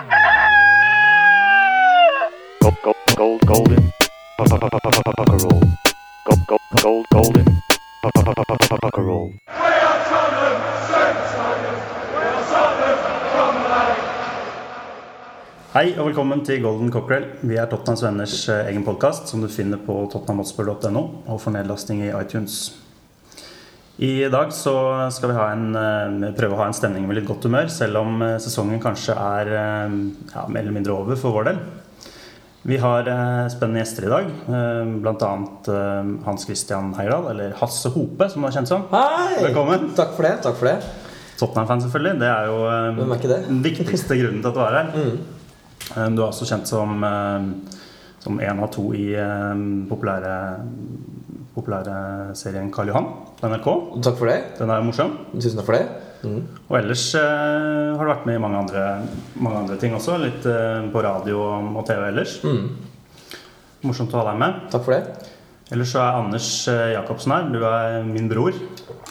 [0.00, 0.12] Gold,
[2.82, 3.92] gold, gold, golden.
[6.82, 7.04] Roll.
[7.12, 7.36] Gold.
[15.74, 17.24] Hei og velkommen til Golden Cockerel.
[17.42, 22.02] Vi er Tottenhams Venners eh, egen podkast, som du finner på tottenhamhotspur.no og for nedlasting
[22.08, 22.89] i iTunes.
[23.98, 24.72] I dag så
[25.12, 28.00] skal vi ha en, eh, prøve å ha en stemning med litt godt humør, selv
[28.00, 29.96] om eh, sesongen kanskje er eh,
[30.34, 31.58] ja, mer eller mindre over for vår del.
[32.70, 33.06] Vi har
[33.48, 34.26] spennende gjester i dag,
[35.00, 35.28] bl.a.
[36.26, 38.84] Hans Christian Heyerdahl, eller Hasse Hope, som du er kjent som.
[38.92, 39.38] Hei!
[39.46, 39.86] Velkommen.
[39.96, 40.34] Takk for det.
[40.44, 40.74] takk for det
[41.40, 42.20] Tottenham-fan, selvfølgelig.
[42.20, 43.38] Det er jo er det?
[43.46, 44.92] den viktigste grunnen til at du er her.
[44.92, 46.12] Mm.
[46.18, 47.00] Du er også kjent som,
[48.20, 49.08] som en av to i
[49.88, 50.36] populære,
[51.54, 53.08] populære serien Karl Johan
[53.40, 53.68] på NRK.
[54.06, 54.38] Takk for det.
[54.60, 55.16] Den er morsom.
[55.34, 55.86] Tusen takk for det.
[56.20, 56.40] Mm.
[56.68, 58.84] Og ellers uh, har du vært med i mange andre,
[59.40, 60.18] mange andre ting også.
[60.22, 62.38] Litt uh, på radio og TV ellers.
[62.44, 63.36] Mm.
[63.88, 64.64] Morsomt å ha deg med.
[64.72, 65.28] Takk for det.
[65.70, 67.50] Ellers så er Anders uh, Jacobsen her.
[67.54, 68.56] Du er min bror,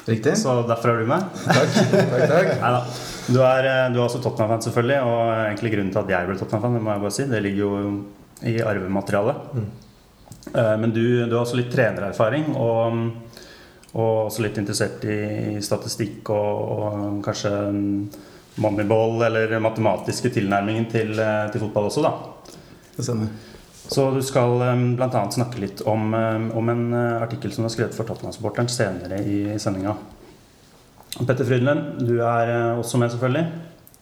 [0.05, 0.35] Riktig.
[0.41, 1.29] så derfor er du med.
[1.47, 1.79] Takk.
[1.95, 2.51] takk, takk.
[2.63, 2.83] Neida.
[3.29, 5.01] Du er, eh, du er også Tottenham-fan, selvfølgelig.
[5.05, 7.59] Og egentlig grunnen til at jeg ble Tottenham-fan, det må jeg bare si, det ligger
[7.61, 7.69] jo
[8.49, 9.43] i arvematerialet.
[9.59, 9.67] Eh,
[10.53, 12.97] Men du, du har også litt trenererfaring, og,
[13.93, 17.51] og også litt interessert i statistikk og, og kanskje
[18.59, 22.13] moneyball eller matematiske tilnærmingen til, eh, til fotball også, da.
[22.95, 23.31] Det stemmer.
[23.89, 24.59] Så du skal
[24.97, 25.23] bl.a.
[25.33, 29.23] snakke litt om, eh, om en eh, artikkel som du har skrevet for Tottenham-supporteren senere
[29.23, 29.95] i sendinga.
[31.17, 33.47] Petter Frydenlund, du er eh, også med, selvfølgelig.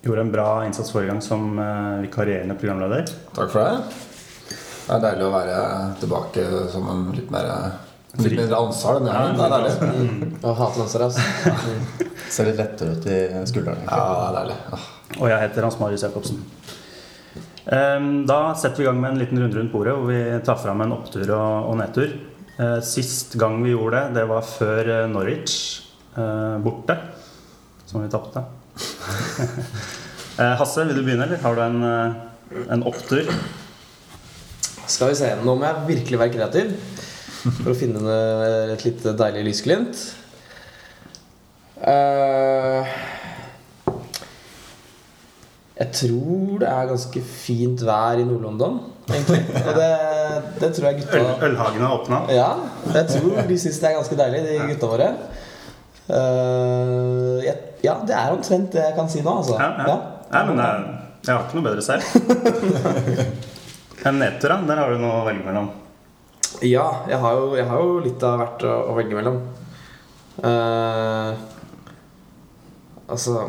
[0.04, 3.08] Gjorde en bra innsats forrige gang som eh, vikarierende programleder.
[3.38, 4.04] Takk for det.
[4.88, 5.56] Det er deilig å være
[6.00, 7.48] tilbake som en litt mer.
[8.18, 9.02] Litt mindre ansvar.
[9.04, 10.30] Det er, det er deilig.
[10.42, 11.26] Jeg hater ansvar, altså.
[11.68, 12.14] Mm.
[12.32, 13.18] Ser litt lettere ut i
[13.52, 13.84] skuldrene.
[13.84, 14.80] Ja, det er deilig.
[15.20, 16.40] Og jeg heter Hans Marius Jacobsen.
[17.68, 20.58] Eh, Da setter vi i gang med en liten runde rundt bordet hvor vi tar
[20.64, 22.16] fram en opptur og, nedtur.
[22.58, 25.58] Eh, Sist gang vi gjorde det, det var før eh, Norwich
[26.16, 26.96] eh, borte,
[27.86, 28.46] som vi tapte.
[30.38, 31.78] Eh, Hasse, vil du begynne, eller har du en,
[32.70, 33.26] en opptur?
[34.88, 35.30] Skal vi se.
[35.44, 36.72] Nå må jeg virkelig være kreativ
[37.62, 40.00] for å finne en- et litt deilig lysglimt.
[41.88, 42.88] Eh,
[45.78, 49.44] jeg tror det er ganske fint vær i Nord-London, egentlig.
[49.62, 49.90] Og det,
[50.60, 52.22] det tror jeg Øl, gutta ølhagen har åpna.
[52.34, 52.48] Ja,
[52.96, 55.10] jeg tror de syns det er ganske deilig, de gutta våre.
[56.10, 59.60] Eh, jeg, ja, det er omtrent det jeg kan si nå, altså.
[59.60, 59.98] Ja, ja.
[60.32, 60.98] Nei, men jeg,
[61.28, 62.02] jeg har ikke noe bedre selv.
[64.06, 64.58] En nedtur, da?
[64.68, 65.70] Der har du noe å velge mellom.
[66.66, 69.38] Ja, jeg har jo, jeg har jo litt av hvert å, å velge mellom.
[70.38, 71.34] Uh,
[73.10, 73.48] altså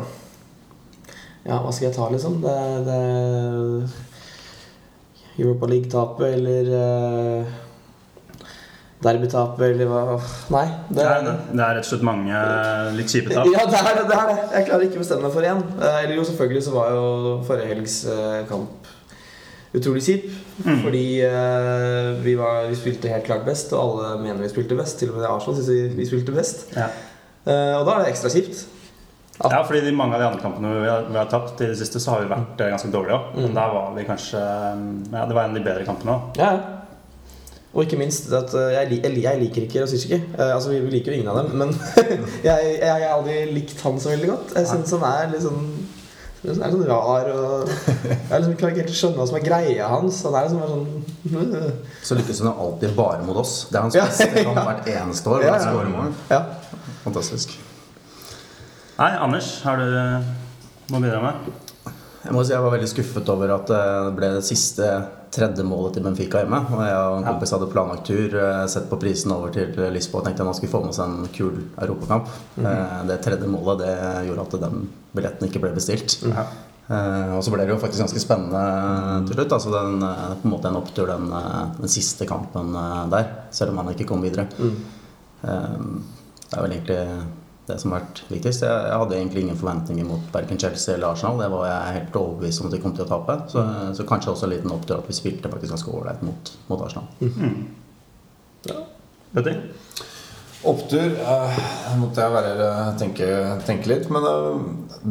[1.45, 2.39] Ja, hva skal jeg ta, liksom?
[2.41, 2.55] Det,
[2.87, 3.01] det
[5.39, 7.43] Europa League-tapet eller uh,
[8.99, 10.17] Derby-tapet eller hva
[10.51, 10.65] Nei.
[10.89, 12.35] Det, Det er, det er rett og slett mange
[12.97, 13.47] litt kjipe tap.
[13.47, 14.07] ja, det er det.
[14.09, 15.61] det er det Jeg klarer ikke å bestemme meg for én.
[15.79, 17.05] Eh, eller jo, selvfølgelig så var jo
[17.47, 18.78] forrige helgs eh, kamp
[19.75, 20.25] utrolig kjip.
[20.65, 20.81] Mm.
[20.83, 24.99] Fordi uh, vi, var, vi spilte helt klart best, og alle mener vi spilte best.
[25.01, 26.67] Til og med Arsenal syns vi, vi spilte best.
[26.77, 26.89] Ja.
[27.45, 28.65] Uh, og da er det ekstra kjipt.
[29.39, 31.77] Ja, fordi i mange av de andre kampene vi har, vi har tapt i det
[31.79, 33.37] siste, så har vi vært eh, ganske dårlige òg.
[33.37, 36.41] Men der var vi kanskje Ja, det var en av de bedre kampene òg.
[36.41, 36.49] Ja.
[37.69, 40.19] Og ikke minst at jeg, jeg, jeg liker ikke Rosicki.
[40.35, 41.71] Altså, vi, vi liker jo ingen av dem, men
[42.49, 44.53] jeg, jeg, jeg har aldri likt han så veldig godt.
[44.59, 45.63] Jeg syns han er litt sånn
[46.41, 49.37] synes Han er sånn rar og Jeg liksom klarer ikke helt å skjønne hva som
[49.39, 50.19] er greia hans.
[50.23, 51.79] Han er liksom bare sånn
[52.09, 53.55] Så lykkes hun alltid bare mot oss.
[53.69, 54.65] Det er hans Ja, beste kamp ja.
[54.69, 55.43] hvert eneste år.
[55.43, 56.05] Ja, Ja, ja.
[56.31, 56.41] Ja.
[57.03, 57.57] Fantastisk.
[58.99, 61.51] Nei, Anders, har du noe å bidra med?
[62.25, 64.87] Jeg må si jeg var veldig skuffet over at eh, det ble det siste
[65.31, 66.59] tredje målet til Benfica hjemme.
[66.73, 70.21] Og jeg og en kompis hadde planlagt tur, eh, sett på prisen over til Lisboa
[70.21, 72.27] og tenkte man skulle få med seg en kul europakamp.
[72.57, 73.93] Eh, Det tredje målet det
[74.29, 76.19] gjorde at den billetten ikke ble bestilt.
[76.89, 79.51] Eh, og så ble det jo faktisk ganske spennende til slutt.
[79.53, 79.99] Altså den,
[80.41, 81.29] på en måte en opptur, den,
[81.79, 82.73] den siste kampen
[83.11, 83.27] der.
[83.51, 84.47] Selv om han ikke kom videre.
[85.43, 85.77] Eh,
[86.49, 87.01] det er vel egentlig
[87.69, 88.65] det som har vært viktigst.
[88.65, 91.41] Jeg, jeg hadde egentlig ingen forventninger mot verken Chelsea eller Arsenal.
[91.43, 93.37] Det var jeg helt overbevist om at de kom til å tape.
[93.53, 93.65] Så,
[93.97, 97.07] så kanskje også en liten opptur at vi spilte faktisk ganske ålreit mot, mot Arsenal.
[99.29, 99.61] Petter?
[100.67, 101.59] Opptur eh,
[102.01, 102.69] måtte jeg være,
[102.99, 103.27] tenke,
[103.63, 104.09] tenke litt.
[104.11, 104.65] Men eh,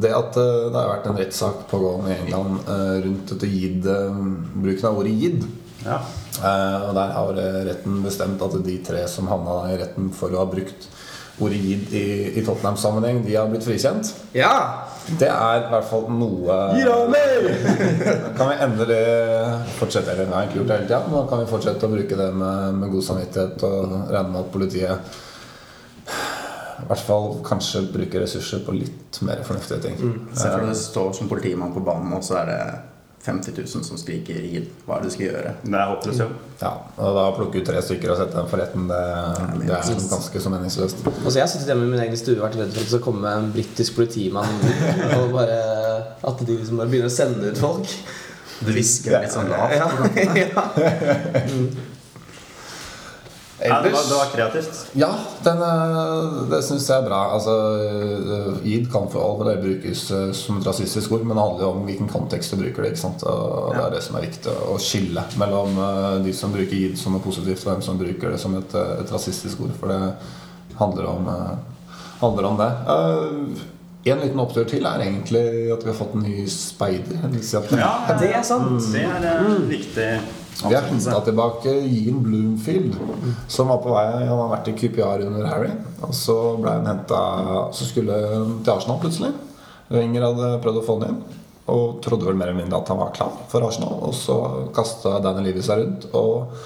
[0.05, 3.89] det at eh, det har vært en rettssak pågående i England eh, rundt dette gid,
[3.89, 4.19] eh,
[4.59, 5.47] bruken av ordet gid
[5.87, 6.03] Ja.
[6.39, 10.35] Eh, og der har eh, retten bestemt at de tre som havna i retten for
[10.35, 10.91] å ha brukt
[11.39, 12.03] ordet i,
[12.35, 14.11] i Tottenham-sammenheng, de har blitt frikjent.
[14.37, 14.53] Ja!
[15.09, 16.57] Det er i hvert fall noe
[18.37, 18.99] Kan vi endelig
[19.79, 22.93] fortsette eller gjort det hele tiden, men kan vi fortsette å bruke det med, med
[22.93, 25.17] god samvittighet og regne med at politiet
[26.79, 29.97] i hvert fall kanskje bruke ressurser på litt mer fornuftige ting.
[30.31, 32.61] Se for deg det står som politimann på banen, og så er det
[33.29, 34.69] 50 000 som skriker 'id'.
[34.87, 35.55] Hva er det du skal gjøre?
[35.65, 36.29] Det er håpløst ja.
[36.63, 39.03] Ja, og da plukke ut tre stykker og sette dem for retten, det,
[39.63, 41.05] det er ganske så meningsløst.
[41.07, 42.95] Altså, jeg har sittet hjemme i min egen stue og vært redd for at det
[42.95, 44.59] skal komme en britisk politimann
[45.21, 45.61] og bare
[46.27, 47.93] At de liksom bare begynner å sende ut folk.
[48.59, 49.77] Du hvisker litt sånn lavt.
[49.79, 49.87] Ja,
[50.43, 50.65] ja.
[53.61, 54.77] Ja, det, var, det var kreativt.
[54.95, 55.09] Ja,
[55.43, 57.21] den, eh, det syns jeg er bra.
[57.35, 61.43] Altså, eh, id kan for all del brukes eh, som et rasistisk ord, men det
[61.45, 62.93] handler jo om hvilken kontekst du bruker det.
[62.95, 63.25] ikke sant?
[63.27, 65.81] Og Det er det som er viktig å skille mellom
[66.25, 69.11] de som bruker id som noe positivt, og hvem som bruker det som et, et
[69.17, 69.75] rasistisk ord.
[69.81, 70.01] For det
[70.79, 71.33] handler om,
[72.23, 72.71] handler om det.
[72.95, 73.67] Eh,
[74.09, 75.41] En liten opptur til er egentlig
[75.75, 77.19] at vi har fått en ny speider.
[77.83, 78.87] Ja, Det er sant.
[78.95, 80.07] Det er en viktig.
[80.67, 82.97] Vi har henta tilbake Ian Bloomfield,
[83.49, 85.71] som var på vei Han har vært i QPR under Harry.
[86.03, 87.21] Og så ble han henta
[87.77, 89.31] Så skulle han til Arsenal plutselig.
[89.93, 91.21] Wenger hadde prøvd å få han inn.
[91.69, 94.01] Og trodde vel mer eller mindre at han var klar for Arsenal.
[94.09, 94.39] Og så
[94.75, 96.59] kasta Danny Levy seg rundt og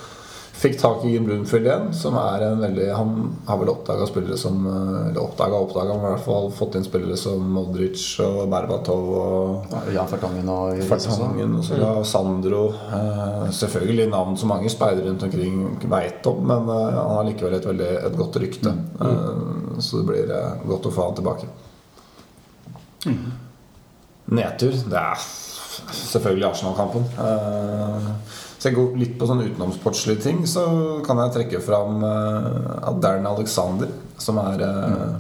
[0.62, 1.88] fikk tak i Jim Bloomfield igjen.
[1.96, 3.12] Som er en veldig Han
[3.48, 6.86] har vel oppdaga spillere som Eller oppdaga og oppdaga, men i hvert fall fått inn
[6.86, 12.64] spillere som Modric og Berbatov og Jan Fertangen og Fertangen og så da Sandro.
[12.98, 17.58] Eh, selvfølgelig navn som mange speidere rundt omkring veit om, men eh, han har likevel
[17.58, 18.74] et veldig et godt rykte.
[19.02, 21.50] Eh, så det blir eh, godt å få han tilbake.
[24.32, 25.24] Nedtur, det er
[25.92, 27.06] selvfølgelig Arsenal-kampen.
[27.18, 28.08] Eh,
[28.62, 30.62] så jeg går litt på sånne utenomsportslige ting, så
[31.02, 33.88] kan jeg trekke fram uh, at Darren Alexander,
[34.22, 35.16] som er uh,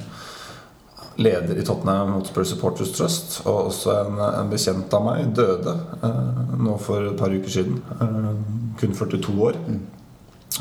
[1.18, 5.74] leder i Tottenham Hotspur Supporters Trust, og også en, en bekjent av meg, døde
[6.04, 7.82] uh, nå for et par uker siden.
[7.98, 8.30] Uh,
[8.78, 9.58] kun 42 år.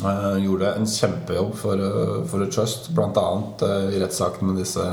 [0.01, 1.85] Uh, gjorde en kjempejobb for,
[2.33, 3.27] for trust, bl.a.
[3.61, 4.89] Uh, i rettssaken med disse,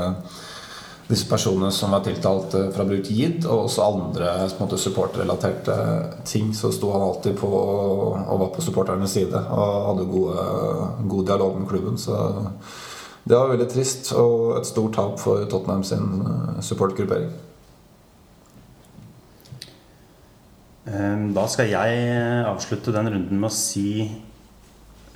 [1.09, 4.29] disse personene som var tiltalt eh, for å ha brukt gid, og også andre
[4.59, 5.75] måte, supporterrelaterte
[6.29, 6.53] ting.
[6.53, 10.47] Så sto han alltid på og, var på supporternes side og hadde gode,
[11.09, 11.97] god dialog med klubben.
[11.97, 12.15] Så
[13.25, 17.29] det var veldig trist og et stort tap for Tottenham sin eh, supportgruppering.
[20.89, 24.09] Eh, Da skal jeg eh, avslutte den runden med å si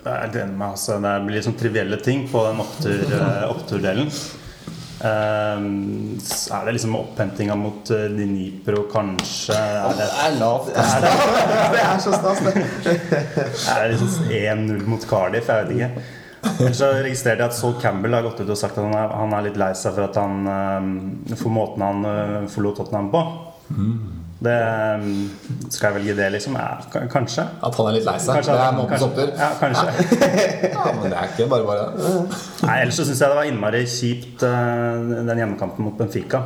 [0.03, 3.45] enig med altså, Det blir litt sånn trivielle ting på den opptur, eh,
[5.01, 5.63] Eh,
[6.55, 9.57] er det liksom opphentinga mot uh, Dnipro, kanskje?
[9.57, 10.69] Er det, Det er lavt.
[10.69, 11.13] er det,
[11.73, 12.53] Det er så stas, det.
[13.73, 15.49] er det liksom 1-0 mot Cardiff?
[15.49, 16.05] Jeg vet ikke.
[16.59, 19.13] Ellers så registrerte jeg at Saul Campbell har gått ut og sagt at han er,
[19.15, 23.09] han er litt lei seg for at han eh, For måten han uh, forlot Tottenham
[23.13, 23.23] på.
[24.43, 25.03] Det eh,
[25.71, 26.55] Skal jeg velge det, liksom?
[26.59, 27.45] Ja, kanskje.
[27.63, 28.39] At han er litt lei seg.
[28.39, 29.29] Kanskje, det er kanskje, opptur.
[29.39, 30.17] ja, kanskje.
[30.73, 31.85] Ja, men det er ikke bare bare.
[32.67, 36.43] Nei, ellers så syns jeg det var innmari kjipt eh, den hjemmekampen mot Benfica.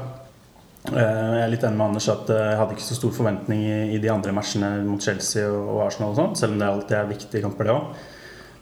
[0.92, 3.66] Eh, Jeg er litt enig med Anders at eh, jeg hadde ikke så stor forventning
[3.66, 7.10] i, de andre matchene mot Chelsea og, Arsenal, og sånt, selv om det alltid er
[7.16, 8.06] viktige kamper, det òg.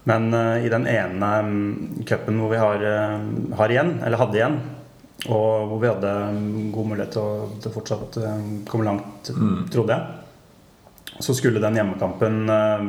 [0.06, 0.30] Men
[0.62, 1.70] i den ene mm,
[2.06, 2.82] cupen hvor vi har,
[3.58, 4.58] har igjen, eller hadde igjen,
[5.24, 9.30] og hvor vi hadde mm, god mulighet til å, til fortsatt eh, komme langt,
[9.72, 12.84] trodde jeg, så skulle den hjemmekampen eh,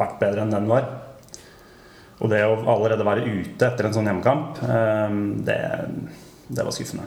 [0.00, 0.88] vært bedre enn den var.
[2.20, 5.60] Og det å allerede være ute etter en sånn hjemmekamp, eh, det,
[6.50, 7.06] det var skuffende.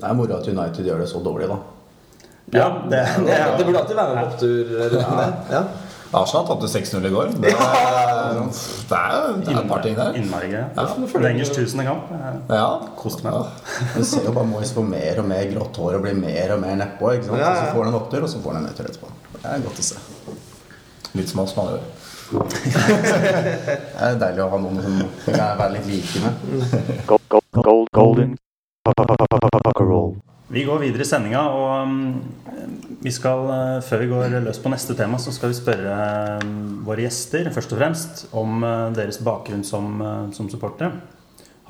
[0.00, 1.60] Det er moro at United gjør det så dårlig, da.
[2.50, 5.00] Ja, det, Det, det burde alltid være en opptur det.
[5.54, 5.62] Ja.
[6.12, 7.28] Arsenal tapte 6-0 i går.
[7.38, 7.58] Det, er-
[8.40, 10.16] det, er, det er et par ting der.
[10.18, 10.48] Innmari.
[10.50, 10.64] Ja.
[11.22, 12.10] Lengers tusende kamp.
[12.50, 12.64] Ja.
[12.98, 13.34] Koste meg.
[13.94, 16.60] Du ser jo bare Moyes få mer og mer grått hår og blir mer og
[16.64, 17.12] mer nedpå.
[17.14, 17.38] ikke sant?
[17.38, 17.60] Ja, ja.
[17.62, 19.12] Så får han en opptur, og så får han en nedtur etterpå.
[19.36, 19.96] Det er godt å se.
[21.20, 21.80] Litt som oss andre.
[22.30, 26.32] Det er deilig å ha noen som kan være litt like med.
[27.06, 28.36] Gold, gold, gold, golden.
[30.50, 34.72] Vi går videre i sendinga, og mm, vi skal, eh, før vi går løs på
[34.72, 35.94] neste tema, så skal vi spørre
[36.42, 40.90] mm, våre gjester først og fremst om eh, deres bakgrunn som, eh, som supportere.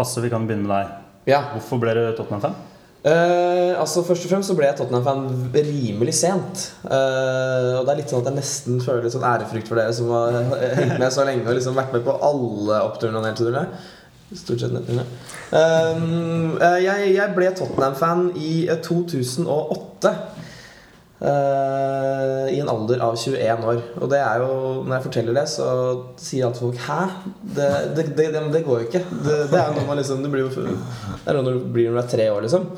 [0.00, 0.96] Hasse, vi kan begynne med deg.
[1.28, 1.42] ja.
[1.52, 2.56] Hvorfor ble du Tottenham-fan?
[3.00, 6.66] Eh, altså Først og fremst så ble jeg Tottenham-fan rimelig sent.
[6.84, 9.92] Eh, og det er litt sånn at jeg nesten føler litt sånn ærefrykt for dere
[9.96, 10.36] som har
[10.80, 13.68] hengt med så lenge og liksom vært med på alle oppturene og nedturene.
[14.30, 15.02] Stort sett nedturene.
[15.50, 16.02] Eh,
[16.62, 20.14] eh, jeg, jeg ble Tottenham-fan i eh, 2008.
[21.20, 23.80] Uh, I en alder av 21 år.
[24.00, 24.54] Og det er jo,
[24.86, 25.66] når jeg forteller det, så
[26.16, 27.10] sier alltid folk 'hæ?'
[27.58, 29.02] Det, det, det, det, går jo ikke.
[29.26, 32.02] Det, det er når man liksom Det blir Det er når du blir når du
[32.06, 32.70] er tre år, liksom.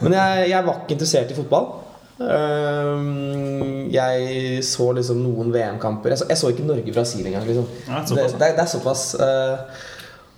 [0.00, 1.70] Men jeg, jeg var ikke interessert i fotball.
[2.18, 6.16] Um, jeg så liksom noen VM-kamper.
[6.16, 7.46] Jeg, jeg så ikke Norge-Brasil engang.
[7.46, 7.66] Liksom.
[7.86, 9.14] Ja, det, det, det er såpass.
[9.14, 9.58] eh,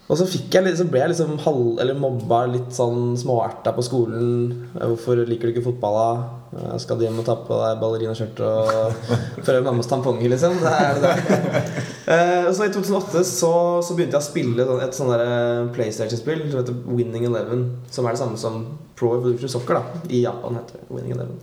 [0.07, 4.29] og så, jeg, så ble jeg liksom halv, eller mobba litt sånn småerta på skolen.
[4.77, 6.61] Eh, Hvorfor liker du ikke fotball, da?
[6.61, 9.09] Eh, Skal du hjem og ta på deg ballerinaskjørt og
[9.47, 10.55] prøve mammas tamponger, liksom?
[10.63, 11.67] Det er det der.
[12.07, 13.51] Eh, så I 2008 så,
[13.83, 17.67] så begynte jeg å spille sånn- et der PlayStation-spill som heter Winning Eleven.
[17.91, 18.63] Som er det samme som
[18.97, 20.61] Pro Evolution Soccer da i Japan.
[20.61, 21.43] heter det Winning Eleven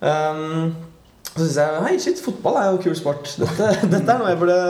[0.00, 0.72] um,
[1.28, 3.36] Så syns jeg hei, shit, fotball er jo kul sport.
[3.44, 4.60] Dette, dette er noe jeg burde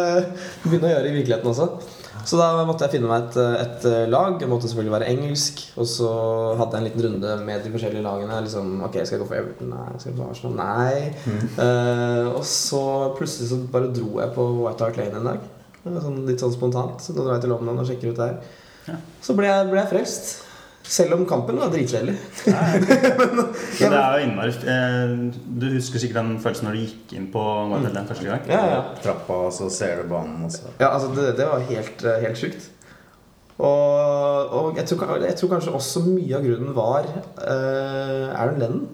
[0.67, 2.02] begynne å gjøre i virkeligheten også.
[2.29, 4.37] Så da måtte jeg finne meg et, et lag.
[4.41, 5.63] Det måtte selvfølgelig være engelsk.
[5.81, 6.11] Og så
[6.61, 8.41] hadde jeg en liten runde med de forskjellige lagene.
[8.47, 9.73] Liksom, ok, Skal jeg gå for Everton?
[9.73, 9.89] Nei.
[9.97, 10.55] Skal jeg gå for Arsenal?
[10.61, 11.41] Nei.
[11.67, 12.85] Eh, og så
[13.19, 15.51] plutselig så bare dro jeg på White Hart Lane en dag.
[15.83, 17.03] Sånn, litt sånn spontant.
[17.03, 18.39] Så da drar jeg til London og sjekker ut der.
[18.87, 18.99] Ja.
[19.23, 20.33] Så ble jeg, ble jeg frelst.
[20.93, 22.19] Selv om kampen var dritkjedelig.
[22.47, 23.47] Men
[23.81, 25.15] det er jo innmari eh,
[25.63, 28.45] Du husker sikkert den følelsen når du gikk inn på White den første gang?
[28.51, 28.83] Ja, ja.
[29.01, 32.21] Trappa, og så ser du banen, og så Ja, altså det, det var helt, eh,
[32.27, 32.69] helt sjukt.
[33.63, 38.87] Og, og jeg, tror, jeg tror kanskje også mye av grunnen var uh, Aaron Lennon.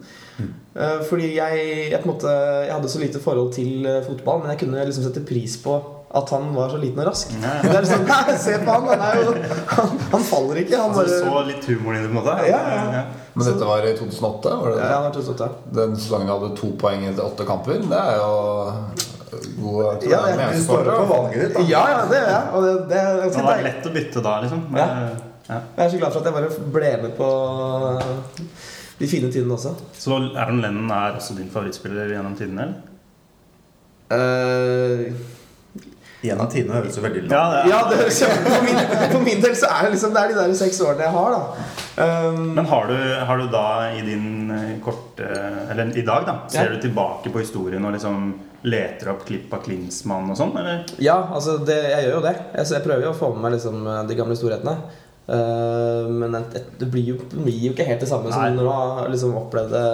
[0.76, 2.34] Uh, fordi jeg, jeg, på en måte,
[2.66, 5.78] jeg hadde så lite forhold til fotball, men jeg kunne liksom sette pris på
[6.10, 7.32] at han var så liten og rask.
[7.42, 7.56] Nei.
[7.62, 8.86] Det er liksom, nei, Se på han!
[8.88, 9.32] Han, er jo,
[9.74, 10.78] han, han faller ikke.
[10.80, 12.36] Han Altså, bare altså, så litt humoren i det, på en måte?
[12.48, 12.60] Ja,
[12.94, 13.02] ja.
[13.34, 14.54] Men dette var i 2008?
[14.62, 14.94] Var det Ja, det?
[14.94, 15.48] var er 2008.
[15.78, 18.32] Den sesongen hadde to poeng etter åtte kamper, det er jo
[19.60, 21.66] god Ja, det jeg- Du står på valget ditt, da.
[21.68, 22.44] Ja, ja, det gjør jeg.
[22.54, 23.64] Og det, det, Det vært deilig.
[23.68, 24.64] lett å bytte da, liksom.
[24.70, 24.86] Men, Ja.
[25.52, 25.60] ja.
[25.76, 27.28] Jeg er så glad for at jeg bare ble med på
[28.98, 29.74] de fine tidene også.
[29.94, 32.64] Så Aaron Lennon er også din favorittspiller gjennom tidene?
[34.10, 35.12] eller?
[36.22, 37.60] Eh, av tidene høres jo veldig langt Ja, det.
[37.70, 38.80] Ja, det, høres for, min,
[39.12, 41.36] for min del så er det liksom Det er de der seks årene jeg har,
[41.36, 41.68] da.
[41.98, 42.96] Um, Men har du,
[43.28, 45.28] har du da i din eh, korte
[45.70, 46.74] Eller i dag, da, ser Ja.
[46.74, 48.32] du tilbake på historien og liksom
[48.66, 50.80] leter opp klipp av Klinsmann og sånn, eller?
[50.98, 52.32] ja, altså det, jeg gjør jo det.
[52.56, 54.74] Jeg, så jeg prøver jo å få med meg liksom de gamle storhetene.
[55.30, 58.34] Uh, men det, det, blir jo, det blir jo ikke helt det samme Nei.
[58.34, 59.86] som når du har liksom opplevd det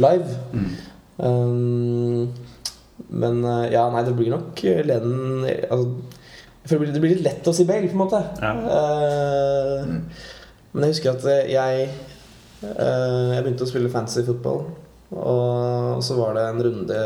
[0.00, 0.38] live.
[0.56, 0.70] Mm.
[1.20, 2.45] Um,
[3.10, 5.92] men uh, ja, nei, det blir nok Lennon altså,
[6.66, 8.18] jeg føler det blir- litt lett å si Bale, på en måte.
[8.42, 8.50] Ja.
[8.56, 9.86] Uh,
[10.74, 11.84] Men jeg husker at jeg
[12.64, 14.64] uh, Jeg begynte å spille fantasy fotball,
[15.14, 16.98] Og så var det en runde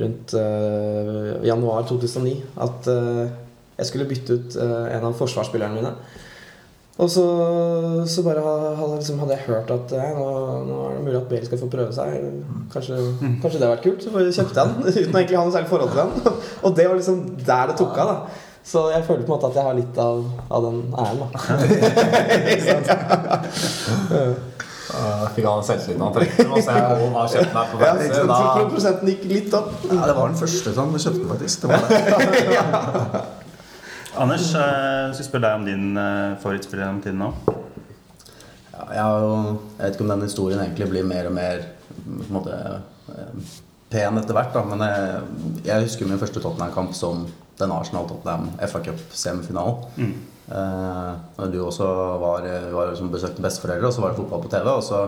[0.00, 3.26] rundt uh, januar 2009 at uh,
[3.76, 5.90] jeg skulle bytte ut uh, en av forsvarsspillerne mine.
[7.00, 7.24] Og så,
[8.12, 10.26] så bare hadde, liksom, hadde jeg hørt at eh, nå,
[10.68, 12.26] nå er det mulig at Bale skal få prøve seg.
[12.74, 12.98] Kanskje,
[13.40, 14.04] kanskje det hadde vært kult.
[14.04, 16.10] Så bare kjøpte jeg den uten å egentlig ha noe særlig forhold til den.
[16.66, 18.12] Og det var liksom der det tok av.
[18.12, 18.16] da
[18.72, 20.16] Så jeg føler på en måte at jeg har litt av,
[20.50, 21.20] av den æren.
[21.24, 21.28] da
[24.90, 28.16] Uh, fikk han selvtilliten han trengte og så jeg har kjøpt meg på Ja, ikke
[28.16, 28.32] sant?
[28.32, 29.70] Da, prosenten gikk litt opp.
[29.86, 31.62] Ja, det var den første som vi kjøpte faktisk.
[31.62, 33.28] Det var det.
[34.20, 37.30] Anders, eh, jeg skal spørre deg om din eh, favorittspiller gjennom tiden nå.
[38.74, 39.36] Ja, jeg, jo,
[39.78, 41.62] jeg vet ikke om den historien egentlig blir mer og mer
[42.28, 42.58] måte,
[43.14, 43.54] eh,
[43.92, 44.52] pen etter hvert.
[44.52, 44.64] Da.
[44.68, 45.22] Men jeg,
[45.70, 47.24] jeg husker min første Tottenham-kamp som
[47.60, 49.88] den Arsenal-Tottenham FA Cup-semifinalen.
[49.96, 50.12] Mm.
[50.50, 51.88] Eh, du også
[52.20, 52.44] var,
[52.76, 54.68] var som besøkte besteforeldre, og så var det fotball på TV.
[54.68, 55.06] Og så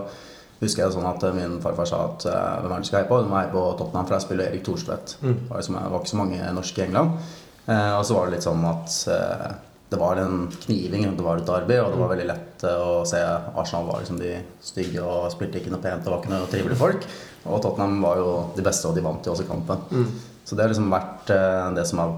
[0.63, 3.11] husker jeg sånn at min farfar sa at eh, hvem er det du skal heie
[3.13, 3.21] på?
[3.21, 5.17] Du må heie på Tottenham, for der spiller Erik Thorstvedt.
[5.21, 5.37] Mm.
[5.37, 7.31] Det var, liksom, det var ikke så mange norske i England.
[7.65, 9.53] Eh, og så var det litt sånn at eh,
[9.93, 13.03] det var en kniving, det var et derby, og det var veldig lett eh, å
[13.07, 16.49] se Arsenal var liksom de stygge og spilte ikke noe pent og var ikke noe
[16.51, 17.07] trivelige folk.
[17.45, 19.83] Og Tottenham var jo de beste, og de vant jo også kampen.
[19.91, 20.07] Mm.
[20.43, 21.31] Så det har liksom vært
[21.75, 22.13] det som har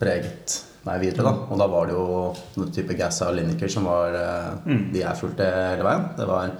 [0.00, 1.24] preget meg videre.
[1.24, 2.06] da Og da var det jo
[2.56, 4.16] noen type Gassa og Lineker som var
[4.66, 4.92] Mm.
[4.92, 6.04] de jeg fulgte hele veien.
[6.16, 6.50] Det var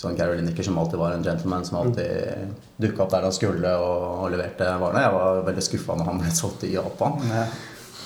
[0.00, 3.72] sånn Gary Lineker som alltid var en gentleman, som alltid dukka opp der han skulle
[3.76, 5.04] og, og leverte varene.
[5.04, 7.20] Jeg var veldig skuffa når han ble solgt i Japan.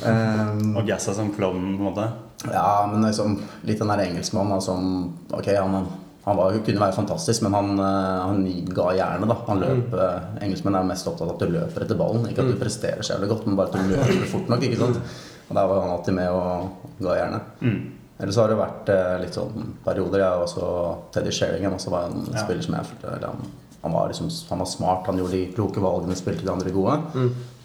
[0.02, 2.06] Um, Og Gassa som klovnen, på en måte.
[2.50, 5.86] ja, men liksom litt den der engelskmannen altså, som Ok, han,
[6.24, 8.42] han var, kunne være fantastisk, men han, eh, han
[8.74, 9.36] ga jernet, da.
[9.46, 10.38] Han løp mm.
[10.44, 12.26] Engelskmenn er mest opptatt av at du løper etter ballen.
[12.30, 14.66] Ikke at du presterer så jævlig godt, men bare at du løper fort nok.
[14.66, 14.98] ikke sant?
[15.44, 17.54] Og der var han alltid med og ga jernet.
[17.60, 17.80] Mm.
[18.22, 20.22] Ellers har det vært eh, litt sånn perioder.
[20.22, 20.66] Jeg var også
[21.14, 22.44] Teddy Sheringham også var en Ja.
[22.44, 23.50] spiller som jeg følte eller Han,
[23.82, 26.94] han, var liksom, han var smart, han gjorde de kloke valgene, spilte de andre gode.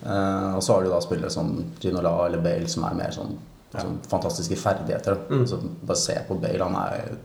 [0.05, 3.37] Eh, og så har du da spillere som Ginola eller Bale som er mer sånn,
[3.75, 5.21] sånn fantastiske ferdigheter.
[5.29, 5.45] Mm.
[5.47, 7.17] Så bare se på Bale, han er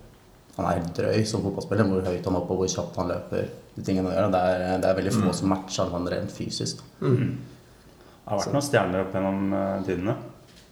[0.56, 1.88] han er helt drøy som fotballspiller.
[1.90, 3.48] Hvor høyt han hopper, hvor kjapt han løper.
[3.74, 4.28] De tingene han gjør.
[4.30, 6.84] Det er, det er veldig få som matcher han rent fysisk.
[7.00, 10.14] Det har vært noen stjerner opp gjennom eh, tidene.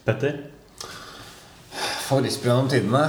[0.06, 0.38] Petter?
[2.08, 3.04] Favorittspiller gjennom tidene.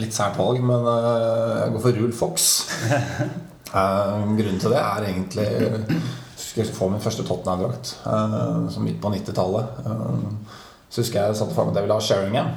[0.00, 2.50] Litt sært valg, men øh, jeg går for Rule Fox.
[3.70, 5.98] Eh, grunnen til det er egentlig Jeg
[6.34, 9.76] husker jeg få min første Tottenham-drakt uh, midt på 90-tallet.
[9.86, 10.56] Uh,
[10.90, 12.50] så husker jeg satte for meg at jeg ville ha Sheringham.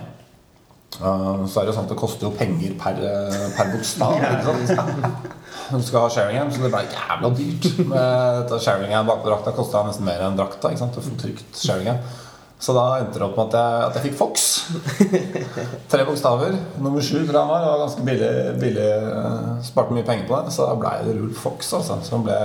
[0.97, 4.17] Uh, så er det jo sånn at det koster jo penger per, eh, per bokstav.
[5.73, 7.67] Du skal ha Sheringham, så det ble jævla dyrt.
[7.87, 10.69] Med dette Sheringham bak på drakta kosta nesten mer enn drakta.
[10.69, 10.97] Ikke sant?
[10.97, 12.01] Du får trykt Sheringham.
[12.63, 14.43] Så da endte det opp med at jeg, at jeg fikk Fox.
[15.91, 16.53] Tre bokstaver.
[16.79, 17.59] Nummer sju tror jeg var.
[17.59, 18.29] Det var ganske billig.
[18.61, 20.53] billig eh, sparte mye penger på det.
[20.55, 21.73] Så da ble det Rulf Fox.
[21.75, 21.97] Altså.
[22.07, 22.37] Så ble,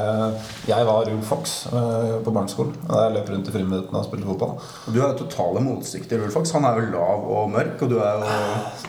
[0.67, 2.75] jeg var Rulf Fox eh, på barneskolen.
[2.89, 4.59] Da jeg løp rundt i friminuttene og spilte fotball.
[4.59, 6.57] Og du er totale motstykket til Fox.
[6.59, 8.37] Han er jo lav og mørk, og du er jo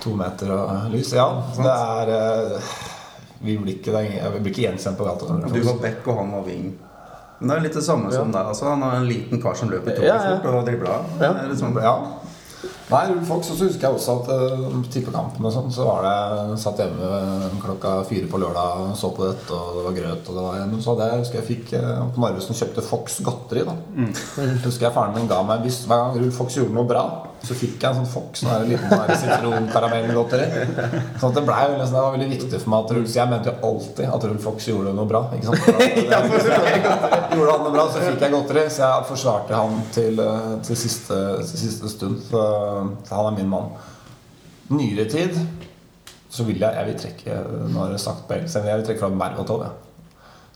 [0.01, 1.13] To meter og lys.
[1.13, 1.29] Ja,
[1.61, 2.75] det er eh,
[3.45, 4.01] Vi blir ikke,
[4.39, 5.29] blir ikke gjenkjent på gata.
[5.45, 6.71] Du var back, og han var wing.
[7.39, 8.49] Men det er litt det samme som deg.
[8.51, 10.37] Altså, han er en liten kar som løper Ja, ja.
[10.41, 11.05] fort og dribler.
[11.21, 11.33] Ja.
[11.55, 11.95] Sånn- ja.
[12.89, 16.07] Nei, Ulf Fox, og så husker jeg også at uh, tippekampen og sånn, så var
[16.07, 19.93] det satt hjemme eh, klokka fire på lørdag og så på dette, og det var
[19.99, 22.83] grøt, og det var Men så hadde jeg, husker jeg fikk uh, på Narvesen kjøpte
[22.87, 23.75] Fox godteri, da.
[24.65, 27.05] Husker jeg faren min ga meg hvis hver gang Ulf Fox gjorde noe bra,
[27.39, 30.47] så fikk jeg en sånn Fox, og en liten sånn sitronkaramellgodteri.
[31.21, 33.69] Så det ble veldig, det var veldig viktig for meg at Rulf Jeg mente jo
[33.69, 35.21] alltid at Rulf Fox gjorde noe bra.
[35.37, 35.63] Ikke sant?
[37.35, 38.65] Gjorde han noe bra, så fikk jeg godteri.
[38.73, 42.19] Så jeg forsvarte han til, eh, til, siste, til siste stund.
[42.27, 42.43] Så,
[43.07, 43.71] så han er min mann.
[44.69, 45.39] Nyere tid
[46.29, 47.37] så vil jeg Jeg vil trekke
[47.73, 49.63] Nå har jeg sagt jeg vil trekke fra Berbatov.
[49.65, 49.88] Ja.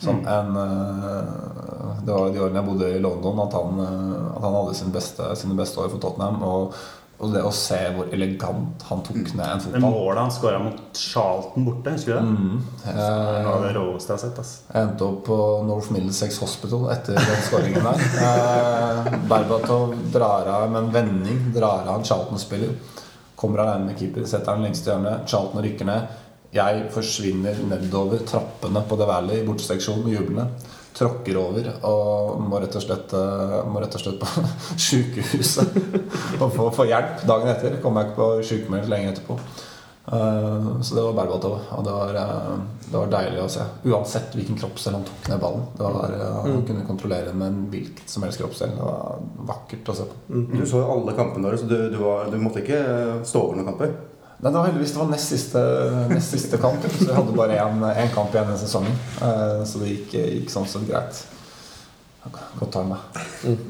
[0.04, 4.44] Som en eh, Det var de årene jeg bodde i London, at han, eh, at
[4.44, 6.42] han hadde sin beste, sine beste år for Tottenham.
[6.44, 6.76] Og,
[7.24, 10.98] og det å se hvor elegant han tok ned en Det målet han skåra mot
[10.98, 12.24] Charlton borte, husker du det?
[12.34, 12.64] Mm.
[12.84, 14.42] Det av det råeste jeg har sett.
[14.42, 14.52] ass.
[14.68, 15.38] jeg endte opp på
[15.70, 18.04] North Middlesex Hospital etter den skåringen der.
[18.24, 22.76] Eh, Berbatov drar av med en vending, drar av en Charlton-spiller.
[23.40, 25.26] Kommer alene med keeper, setter den lengste hjørnet.
[25.30, 26.12] Charlton rykker ned.
[26.54, 30.48] Jeg forsvinner nedover trappene på The Valley i borteseksjonen jublende.
[30.94, 34.44] Tråkker over og må rett og slett, eh, må rett og slett på
[34.86, 35.78] sjukehuset
[36.44, 37.80] og få, få hjelp dagen etter.
[37.82, 39.40] Kommer jeg ikke på sykemelding lenge etterpå.
[40.14, 43.66] Eh, Så det var Berbatov, og det var, eh, det var deilig å se.
[43.90, 45.66] Uansett hvilken kroppsdel han tok ned ballen.
[45.74, 48.78] Det var, Han kunne kontrollere den med en hvilket som helst kroppsdel.
[48.78, 50.46] Det var vakkert å se på.
[50.54, 52.84] Du så alle kampene våre, så du, du, var, du måtte ikke
[53.26, 53.96] stå over noen kamper.
[54.44, 55.60] Men det var heldigvis det var nest siste,
[56.12, 57.60] nest siste kamp, så jeg hadde bare
[57.96, 58.98] én kamp igjen i sesongen.
[59.24, 61.22] Eh, Så det gikk, gikk sånn som greit.
[62.60, 63.00] Godt timet.
[63.44, 63.64] meg.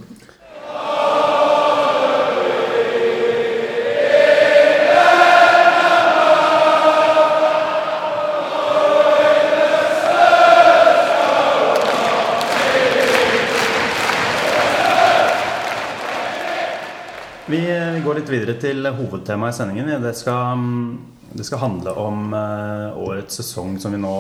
[18.01, 19.89] Går litt videre til hovedtemaet i sendingen.
[20.01, 24.13] Det skal, mm, det skal handle om eh, årets sesong som vi nå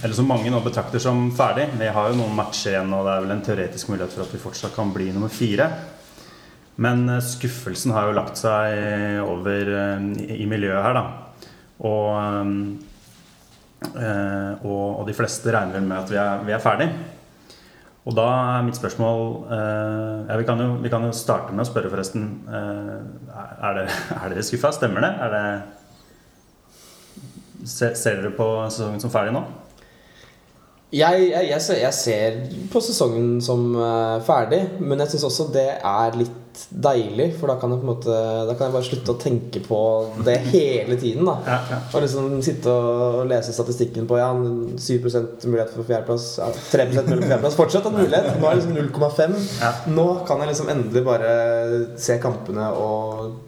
[0.00, 1.66] Eller som mange nå betrakter som ferdig.
[1.76, 4.32] Vi har jo noen matcher igjen, og det er vel en teoretisk mulighet for at
[4.32, 5.68] vi fortsatt kan bli nummer fire.
[6.80, 11.04] Men eh, skuffelsen har jo lagt seg over eh, i, i miljøet her, da.
[11.80, 12.08] Og,
[13.90, 16.88] og, og de fleste regner vel med at vi er, vi er ferdig.
[18.08, 19.18] Og da er mitt spørsmål
[19.52, 22.22] eh, ja, vi, kan jo, vi kan jo starte med å spørre, forresten.
[22.48, 22.98] Eh,
[23.68, 23.82] er,
[24.22, 24.72] er dere skuffa?
[24.76, 25.12] Stemmer det?
[25.26, 25.44] Er det
[27.68, 29.44] ser, ser dere på sesongen som ferdig nå?
[30.90, 32.38] Jeg, jeg, jeg, ser, jeg ser
[32.72, 36.39] på sesongen som eh, ferdig, men jeg syns også det er litt
[36.70, 37.26] deilig.
[37.40, 38.14] For da kan jeg på en måte
[38.48, 39.80] Da kan jeg bare slutte å tenke på
[40.26, 41.24] det hele tiden.
[41.28, 41.78] da Ja, ja.
[41.94, 46.26] Og liksom sitte og lese statistikken på ja, 7% mulighet for fjerdeplass.
[46.40, 47.58] Ja, 3 mulighet for fjerdeplass.
[47.60, 48.32] Fortsatt en mulighet.
[48.40, 49.36] Nå er det liksom 0,5.
[49.60, 49.72] Ja.
[49.96, 51.30] Nå kan jeg liksom endelig bare
[52.00, 53.38] se kampene og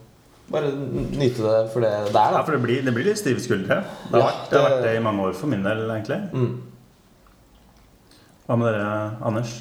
[0.53, 2.35] bare nyte det for det det er.
[2.37, 3.79] Ja, for det blir, det blir litt stive skuldre.
[4.11, 6.18] Det har, Ja, vært, det har vært det i mange år for min del, egentlig.
[6.35, 6.53] mm.
[8.46, 8.94] Hva med dere,
[9.25, 9.53] Anders?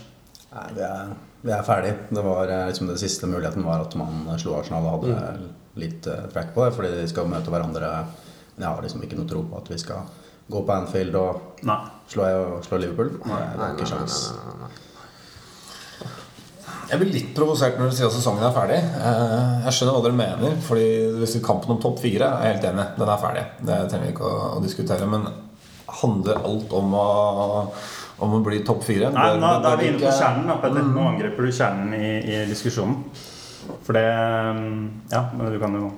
[0.52, 1.12] Nei, det er,
[1.42, 1.94] vi er ferdig.
[2.14, 5.50] Det var eh, liksom det siste muligheten var at man slo Arsenal og hadde
[5.82, 7.90] litt eh, track på det, fordi de skal møte hverandre.
[8.56, 10.06] Men jeg har liksom ikke noe tro på at vi skal
[10.52, 11.80] gå på Anfield og Nei.
[12.12, 12.26] slå,
[12.66, 13.14] slå Liverpool.
[13.24, 14.18] Det er ikke nei, nei, sjans.
[14.36, 14.88] nei, nei, nei.
[16.92, 18.80] Jeg blir litt provosert når du sier at sesongen er ferdig.
[18.84, 20.58] Eh, Jeg skjønner hva dere mener.
[20.66, 20.88] Fordi
[21.22, 22.88] hvis Kampen om topp fire er jeg helt enig.
[23.00, 23.44] Den er ferdig.
[23.64, 25.08] Det trenger vi ikke å, å diskutere.
[25.08, 25.24] Men
[26.02, 27.06] handler alt om å,
[28.22, 29.10] om å bli topp fire?
[29.16, 30.48] Nei, da bør er vi inne på kjernen.
[30.50, 30.88] Da, Petter.
[30.88, 33.02] Nå angriper du kjernen i, i diskusjonen.
[33.86, 34.80] For det mm,
[35.12, 35.92] Ja, men du kan jo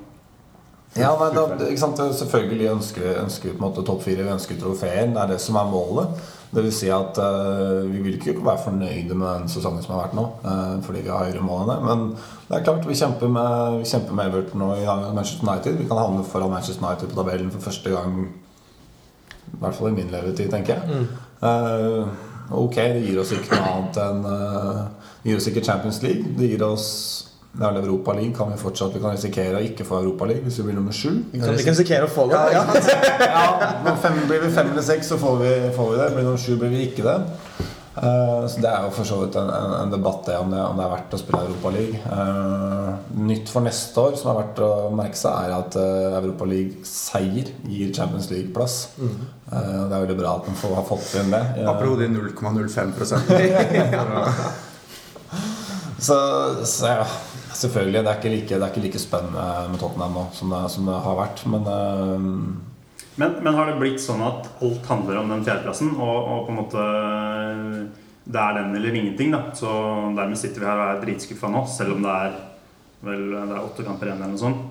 [1.00, 2.00] Ja, nei, da, ikke sant?
[2.20, 4.26] Selvfølgelig ønsker, ønsker vi på en måte topp fire.
[4.28, 5.08] Vi ønsker trofeer.
[5.10, 6.24] Det er det som er målet.
[6.54, 10.04] Det vil si at uh, vi vil ikke være fornøyde med den sesongen som har
[10.04, 10.28] vært nå.
[10.44, 11.80] Uh, fordi vi har høyere mål enn det.
[11.88, 12.04] Men
[12.46, 14.86] det er klart vi kjemper med, vi kjemper med Everton og i
[15.18, 15.80] Manchester United.
[15.82, 18.22] Vi kan havne foran Manchester United på tabellen for første gang.
[19.54, 21.02] I hvert fall i min levetid, tenker jeg.
[21.02, 24.82] Eh, ok, det gir oss ikke noe annet enn eh,
[25.24, 26.34] Det gir oss ikke Champions League.
[26.38, 26.88] Det gir oss
[27.62, 30.58] er Europa League kan vi fortsatt Vi kan risikere å ikke få Europa League hvis
[30.58, 31.20] vi blir nummer sju.
[31.32, 32.40] Vi kan risikere å få det.
[32.56, 32.64] Ja.
[33.22, 33.46] Ja,
[33.86, 36.10] ja fem, Blir vi fem eller seks, så får vi, får vi det.
[36.16, 37.18] Blir vi nummer sju, blir vi ikke det.
[37.96, 40.62] Eh, så Det er jo for så vidt en, en, en debatt det om, det
[40.66, 41.98] om det er verdt å spille Europa League.
[42.18, 42.90] Eh,
[43.30, 47.48] nytt for neste år som er verdt å merke seg, er at uh, Europa League-seier
[47.70, 48.76] gir Champions League-plass.
[48.98, 49.14] Eh,
[49.54, 51.44] det er veldig bra at man får, har fått inn det.
[51.60, 52.94] Uh, Apropos de 0,05
[56.04, 56.16] Så,
[56.68, 57.06] så ja,
[57.56, 58.02] selvfølgelig.
[58.04, 60.90] Det er, ikke like, det er ikke like spennende med Tottenham nå som det, som
[60.90, 61.46] det har vært.
[61.54, 62.26] Men eh,
[63.21, 66.54] Men, men har det blitt sånn at alt handler om den fjerdeplassen, og, og på
[66.54, 66.86] en måte
[68.23, 69.41] det er den eller ingenting, da.
[69.58, 69.67] Så
[70.15, 72.38] dermed sitter vi her og er dritskuffa nå, selv om det er
[73.04, 74.62] vel det er åtte kamper igjen eller noe sånt.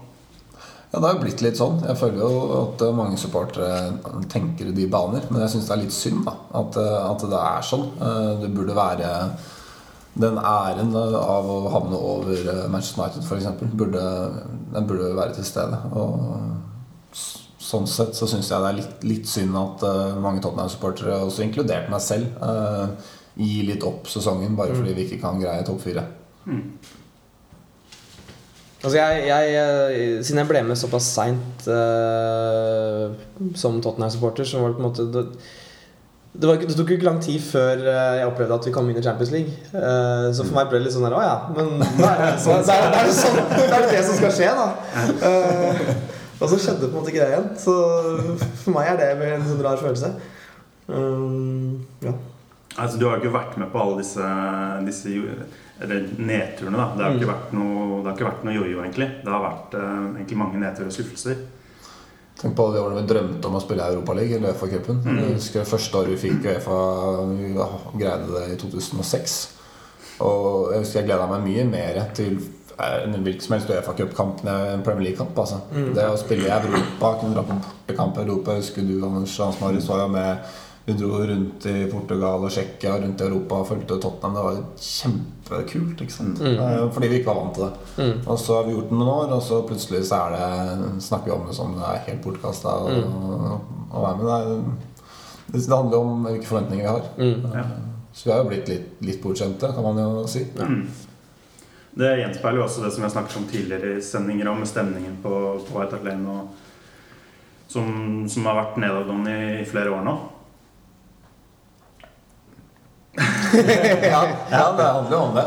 [0.93, 1.83] ja, det har jo blitt litt sånn.
[1.85, 2.31] Jeg føler jo
[2.63, 5.27] at eh, mange supportere tenker i de baner.
[5.31, 7.87] Men jeg syns det er litt synd da, at, eh, at det er sånn.
[8.01, 9.13] Eh, Det burde være
[10.25, 13.77] den æren av å havne over eh, Manchester United f.eks.
[13.77, 14.03] Burde,
[14.75, 15.79] den burde være til stede.
[15.93, 16.17] Og
[17.73, 21.45] sånn sett så syns jeg det er litt, litt synd at uh, mange Tottenham-supportere, også
[21.47, 22.93] inkludert meg selv, uh,
[23.39, 26.05] gir litt opp sesongen bare fordi vi ikke kan greie topp fire.
[28.83, 31.67] Altså jeg, jeg, eh, siden jeg ble med såpass seint
[33.57, 35.23] som Tottenham-supporter, så var det på en måte det,
[36.33, 39.05] det, var, det tok ikke lang tid før jeg opplevde at vi kom inn i
[39.05, 39.53] Champions League.
[39.75, 42.41] Uh, så for meg ble det litt sånn der Å ja, men da er det,
[42.41, 44.67] sånn, det, er, det, er det, sånn, det, er det som skal skje, da.
[45.29, 47.49] Eh, og så skjedde på en måte greia igjen.
[47.61, 47.73] Så
[48.65, 50.13] for meg er det en sånn rar følelse.
[50.89, 52.13] Um, ja.
[52.77, 54.29] Altså, du har jo ikke vært med på alle disse,
[54.87, 55.13] disse
[55.83, 56.77] eller nedturene.
[56.77, 59.11] da Det har ikke vært noe Det har ikke vært noe jojo, egentlig.
[59.23, 61.43] Det har vært uh, egentlig mange nedturer og skuffelser.
[62.41, 65.03] Tenk på alle de årene vi drømte om å spille Europaligaen eller Uefa-cupen.
[65.07, 66.79] Jeg husker første året vi fikk Uefa
[67.29, 67.53] Vi
[68.01, 69.37] greide det i 2006.
[70.25, 72.41] Og jeg husker jeg gleda meg mye mer til
[72.79, 75.39] en hvilken som helst Uefa-cupkamp en Premier League-kamp.
[75.39, 75.61] Altså.
[75.71, 79.61] Det å spille i Europa, kunne dra på bortekamp i Europa husker du, Anders Hans
[79.61, 80.53] Marius, var jo med.
[80.85, 84.35] Vi dro rundt i Portugal og Tsjekkia og rundt i Europa og fulgte Tottenham.
[84.35, 84.57] Det var
[84.87, 86.01] kjempekult.
[86.03, 86.41] ikke sant?
[86.43, 86.89] Mm.
[86.97, 88.09] Fordi vi ikke var vant til det.
[88.27, 91.31] Og så har vi gjort det noen år, og så plutselig så er det, snakker
[91.31, 94.27] vi om det som det er helt bortkasta å være med.
[94.27, 97.09] Det, er, det handler jo om hvilke forventninger vi har.
[97.61, 97.65] Ja.
[98.13, 100.43] Så vi har jo blitt litt, litt bortskjemte, kan man jo si.
[101.93, 105.33] Det gjenspeiler jo også det som jeg snakket om tidligere i sendinger om stemningen på,
[105.67, 107.89] på White Hart Lane, og som,
[108.33, 110.15] som har vært nedadgående i, i flere år nå.
[113.21, 115.45] ja, ja, det handler jo om det.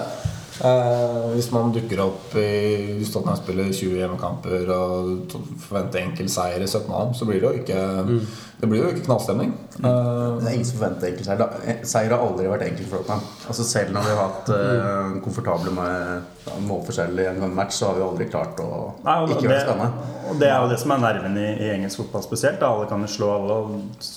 [0.63, 6.63] Eh, hvis man dukker opp i Hvis Tottenham spiller 20 hjemmekamper og forventer enkel seier
[6.63, 8.21] i 17 av dem, så blir det jo ikke
[8.61, 9.51] Det blir jo ikke knallstemning.
[9.51, 11.37] Eh, Det er ingen som forventer enkeltseier.
[11.41, 13.25] Da- Seier har aldri vært enkelt for Tottenham.
[13.49, 17.75] Altså selv når vi har hatt eh, komfortable med ja, målforskjell i en gang match,
[17.75, 18.69] så har vi aldri klart å
[19.03, 19.91] Nei, og, ikke det, være spennende.
[20.29, 22.59] og det er jo det som er nerven i, i engelsk fotball spesielt.
[22.63, 22.71] Da.
[22.71, 23.59] Alle kan jo slå alle.
[23.59, 24.07] Og,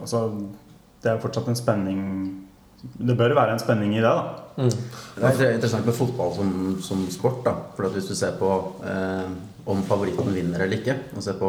[0.00, 0.24] altså,
[1.02, 2.02] det er jo fortsatt en spenning
[2.82, 4.34] Det bør være en spenning i det, da.
[5.16, 6.50] Det er interessant med fotball som,
[6.82, 7.44] som sport.
[7.44, 8.48] da For at Hvis du ser på
[8.84, 9.28] eh,
[9.70, 11.48] om favoritten vinner eller ikke, og ser på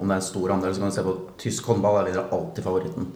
[0.00, 1.98] om det er en stor andel, så kan du se på tysk håndball.
[1.98, 3.08] Der vinner alltid favoritten.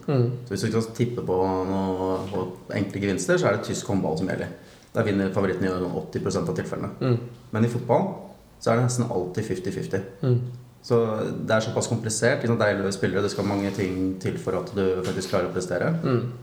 [0.45, 1.37] Så Hvis du skal tippe på
[1.71, 2.43] noe, på
[2.75, 4.51] enkle gevinster, så er det tysk håndball som gjelder.
[4.95, 7.17] Der vinner favoritten i 80% av tilfellene.
[7.51, 8.05] Men i fotball
[8.59, 10.05] så er det nesten alltid 50-50.
[10.85, 10.99] Så
[11.47, 12.43] det er såpass komplisert.
[12.45, 12.53] Ikke?
[12.59, 15.53] Det er elleve spillere, det skal mange ting til for at du faktisk klarer å
[15.55, 15.87] prestere.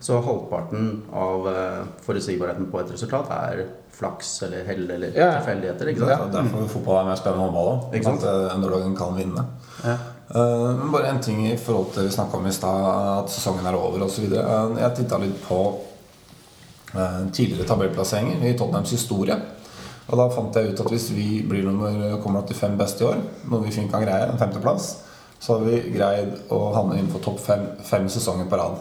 [0.03, 3.63] Så halvparten av eh, forutsigbarheten på et resultat er
[3.95, 5.37] flaks eller hell eller Ja, ja.
[5.39, 5.93] tilfeldigheter.
[5.93, 6.33] Ikke Ja, sant?
[6.35, 7.95] derfor fotball er mer spennende enn håndball òg.
[8.17, 9.47] At eh, underdogen kan vinne.
[9.85, 9.95] Ja.
[10.35, 12.91] Eh, Men bare en ting i forhold til vi snakka om i stad,
[13.23, 14.27] at sesongen er over osv.
[14.33, 15.61] Jeg titta litt på
[16.97, 19.39] eh, tidligere tabellplasseringer i Tottenhams historie.
[20.11, 23.09] Og da fant jeg ut at hvis vi blir nummer, kommer til fem beste i
[23.11, 24.95] år, noe vi fint kan greie, en femteplass,
[25.43, 28.81] så har vi greid å havne innenfor topp fem fem sesonger på rad.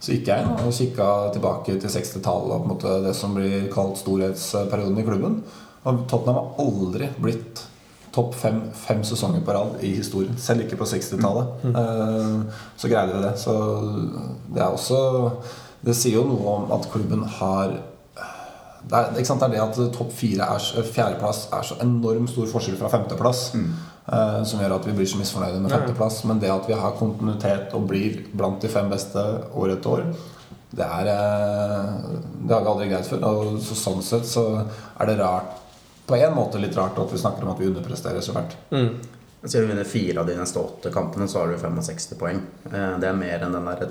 [0.00, 3.70] Så gikk jeg og kikka tilbake til 60-tallet og på en måte det som blir
[3.72, 5.40] kalt storhetsperioden i klubben.
[5.86, 7.62] Og Tottenham har aldri blitt
[8.16, 10.36] topp fem fem sesonger på rad i historien.
[10.40, 11.64] Selv ikke på 60-tallet.
[11.64, 12.46] Mm.
[12.76, 13.34] Så greide vi det.
[13.40, 13.56] Så
[14.52, 15.00] det er også
[15.86, 17.76] Det sier jo noe om at klubben har
[18.86, 22.78] det er, det er det at topp fire er fjerdeplass er så enormt stor forskjell
[22.78, 23.48] fra femteplass.
[23.54, 26.22] eh, som gjør at vi blir så misfornøyde med femteplass.
[26.24, 29.18] Men det at vi har kontinuitet og blir blant de fem beste
[29.54, 30.06] år etter år,
[30.76, 31.92] det er eh,
[32.46, 33.26] Det har vi aldri greid før.
[33.26, 34.46] Og så, sånn sett så
[35.00, 35.62] er det rart
[36.06, 38.54] på en måte litt rart at vi snakker om at vi underpresterer så fælt.
[38.70, 38.92] Mm.
[39.42, 42.38] Siden vi vinner fire av de neste åtte kampene, så har du 65 poeng.
[42.70, 43.90] Eh, Det er mer enn den der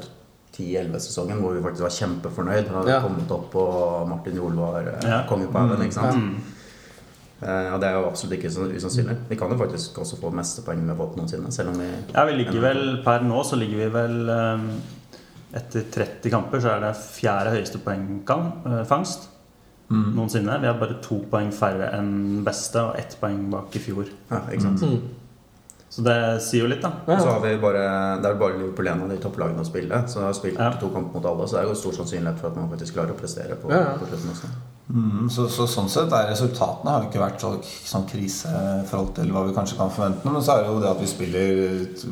[0.57, 2.67] 10-11-sesongen hvor vi faktisk var kjempefornøyd.
[2.71, 3.01] Hadde Ja.
[3.03, 5.23] kommet opp og Martin Jol var eh, Ja.
[5.29, 5.81] konge på haugen.
[5.83, 6.15] ikke sant?
[6.15, 6.35] Mm.
[7.43, 9.17] Uh, Og det er jo absolutt ikke så usannsynlig.
[9.29, 11.51] Vi kan jo faktisk også få mestepoeng vi har fått noensinne.
[11.51, 14.69] Selv om vi Ja, vi ligger vel Per nå så ligger vi vel um,
[15.53, 19.27] Etter 30 kamper så er det fjerde høyeste poengfangst
[19.89, 20.59] noensinne.
[20.61, 24.05] Vi har bare to poeng færre enn beste og ett poeng bak i fjor.
[24.31, 24.81] Ja, ikke sant?
[24.81, 25.01] Mm.
[25.95, 26.89] Så det sier jo litt, da.
[27.07, 27.15] Ja.
[27.23, 27.83] Så har vi bare,
[28.19, 30.01] Det er bare Liverpool igjen av de topplagene å spille.
[30.11, 30.71] Så vi har spilt Ja.
[30.81, 33.13] to kamper mot alle, så det er jo stor sannsynlighet for at man faktisk klarer
[33.15, 33.93] å prestere på, Ja, ja.
[34.01, 34.49] på slutten også.
[34.91, 38.83] Mm, så, så sånn sett er resultatene har jo ikke vært så, sånn krise i
[38.85, 40.25] forhold til hva vi kanskje kan forvente.
[40.27, 41.63] Men så er det jo det at vi spiller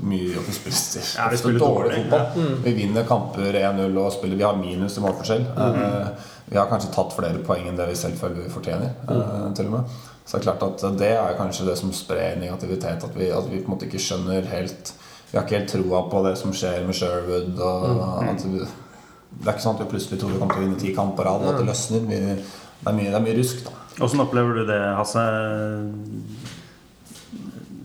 [0.02, 2.56] mye og vi spiller, Ja, vi spiller dårlig dårlig, fotball.
[2.64, 5.46] Vi vinner kamper 1-0 og spiller Vi har minus i målforskjell.
[5.54, 6.08] Eh,
[6.50, 8.90] vi har kanskje tatt flere poeng enn det vi selv føler vi fortjener.
[9.12, 9.84] eh, til og med
[10.26, 13.04] Så det er klart at det er kanskje det som sprer negativitet.
[13.04, 14.94] At vi, at vi på en måte ikke skjønner helt
[15.32, 17.58] Vi har ikke helt troa på det som skjer med Sherwood.
[17.58, 20.66] Og at vi, det er ikke sånn at vi plutselig tror vi kommer til å
[20.68, 22.04] vinne ti kamper på rad, at det løsner.
[22.06, 23.74] Vi, det, er mye, det er mye rusk, da.
[24.06, 25.24] Åssen opplever du det, Hasse?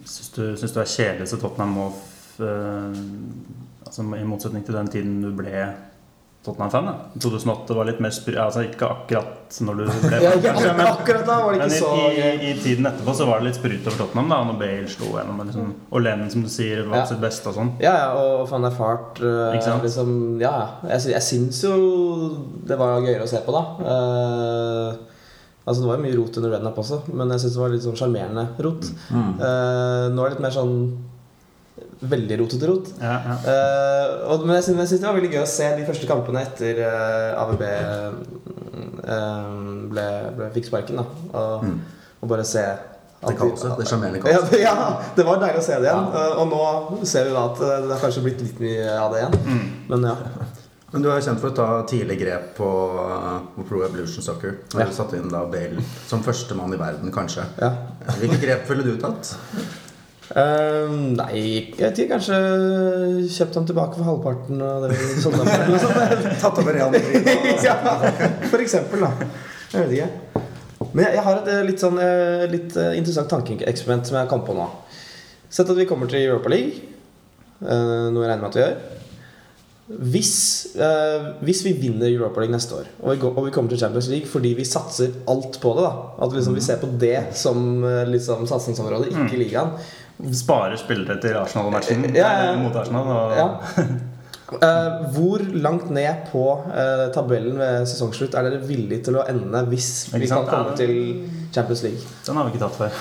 [0.09, 1.87] Syns du, syns du er kjedelig så Tottenham må
[2.44, 3.01] eh,
[3.85, 5.66] altså, I motsetning til den tiden du ble
[6.48, 6.88] Tottenham-fan?
[6.90, 6.94] da?
[7.22, 8.34] 2008 var litt mer spry...
[8.42, 11.76] Altså ikke akkurat når du ble Ja, ikke kanskje, men, akkurat da var det ikke
[11.76, 14.32] i, så i, i, i tiden etterpå så var det litt sprut over Tottenham.
[14.34, 15.42] da Når Bale slo gjennom.
[15.48, 17.06] Liksom, og Lennon, som du sier, var Ja.
[17.12, 17.72] sitt beste og sånn.
[17.84, 19.84] Ja, ja, og van der Fart uh, Ikke sant?
[19.87, 20.94] liksom, Ja, ja.
[20.96, 21.76] Jeg, jeg syns jo
[22.68, 23.62] det var gøyere å se på, da.
[23.82, 25.04] Uh,
[25.68, 27.84] altså Det var jo mye rot under Rednap også, men jeg syns det var litt
[27.84, 28.87] sånn sjarmerende rot.
[29.12, 30.74] Eh, nå er det litt mer sånn
[32.00, 32.90] veldig rotete rot.
[33.02, 33.37] Ja, ja.
[33.42, 36.78] Uh, og, men jeg syns, det var veldig gøy å se de første kampene etter
[36.84, 37.64] uh, AVB
[39.08, 40.06] uh, ble,
[40.37, 41.00] ble, fikk sparken.
[41.00, 41.06] da
[41.38, 41.66] Og,
[42.22, 42.62] og bare se
[43.22, 44.61] Det kaoset, det sjarmerende ja, kaoset.
[44.62, 46.08] Ja, ja, det var deilig å se det igjen.
[46.14, 49.11] Eh, Og nå ser vi da at eh, det har kanskje blitt litt mye av
[49.14, 49.64] det igjen.
[49.90, 50.14] Men ja.
[50.92, 52.68] Men du er jo kjent for å ta tidlig grep på,
[53.56, 54.54] på Pro Evolution Soccer.
[54.72, 54.87] Når Ja.
[54.88, 57.44] du satte inn da Bale som førstemann i verden, kanskje.
[57.61, 57.72] ja.
[58.22, 59.34] Hvilke grep ville du tatt?
[60.28, 61.38] Eh, nei,
[61.78, 62.08] jeg ikke.
[62.12, 62.38] Kanskje
[63.32, 66.26] kjøpt ham tilbake for halvparten av det vi solgte ham for.
[66.42, 67.30] Tatt over Real Madrid?
[67.64, 67.78] ja,
[68.50, 69.30] for eksempel, da.
[69.72, 70.44] Jeg vet ikke.
[70.92, 74.30] Men jeg, jeg har et eh, litt, sånn, eh, litt eh, interessant tankeeksperiment som jeg
[74.30, 74.68] kom på nå.
[75.48, 76.84] Sett at vi kommer til Europa League,
[77.58, 78.78] noe jeg regner med at vi gjør.
[80.12, 80.32] Hvis,
[81.40, 84.10] hvis vi vinner Europa League neste år, og vi, går, og vi kommer til Champions
[84.12, 87.80] League fordi vi satser alt på det, da at liksom vi ser på det som
[88.12, 89.72] liksom, satsingsområde, ikke ligaen
[90.35, 92.52] Sparer spillere til Arsenal-matchen Ja, ja, ja.
[92.52, 93.07] eh, mot Arsenal.
[93.07, 93.48] Og, Ja.
[94.48, 96.40] Eh, hvor langt ned på
[96.72, 100.94] uh, tabellen ved sesongslutt er dere villige til å ende hvis vi kan komme til
[101.52, 102.00] Champions League?
[102.24, 102.96] Den har vi ikke tatt før.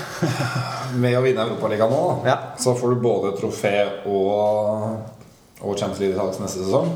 [1.05, 2.35] Med å vinne Europaligaen nå, Ja.
[2.59, 3.71] så får du både trofé
[4.11, 5.16] og,
[5.57, 6.89] og Champions League-deltakelse neste sesong.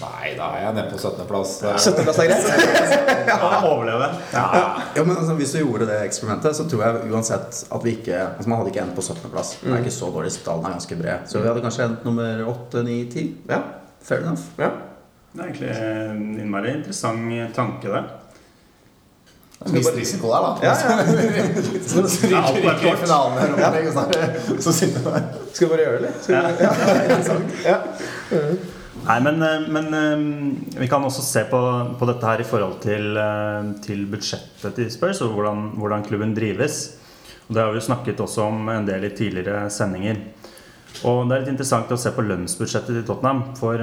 [0.00, 1.52] Nei, da er jeg nede på 17.-plass.
[1.84, 2.48] 17.-plass er greit?
[3.28, 4.08] Ja, overleve.
[4.32, 8.16] Ja, men altså, Hvis du gjorde det eksperimentet, så tror jeg uansett at vi ikke
[8.24, 9.54] altså Man hadde ikke endt på 17.-plass.
[9.62, 11.28] Det er ikke så dårlig, stallen er ganske bred.
[11.30, 13.26] Så vi hadde kanskje endt nummer 8, 9, 10.
[13.52, 13.60] Ja.
[14.02, 14.50] Fair enough.
[14.58, 14.72] ja.
[15.28, 18.00] Det er egentlig en innmari interessant tanke, det.
[19.66, 20.50] Viss risiko der, da.
[20.62, 21.46] Ja, ja.
[21.90, 25.24] Så ryker er i finalen her om så er så sitter du der.
[25.52, 27.46] Skal vi bare gjøre det, eller?
[27.66, 27.78] Ja.
[28.30, 28.76] ja.
[29.08, 31.60] Nei, men, eh, men eh, vi kan også se på,
[31.98, 36.34] på dette her i forhold til, eh, til budsjettet til Spurs og hvordan, hvordan klubben
[36.36, 36.98] drives.
[37.48, 40.20] Og Det har vi jo snakket også om en del i tidligere sendinger.
[41.08, 43.56] Og Det er litt interessant å se på lønnsbudsjettet til Tottenham.
[43.56, 43.80] For,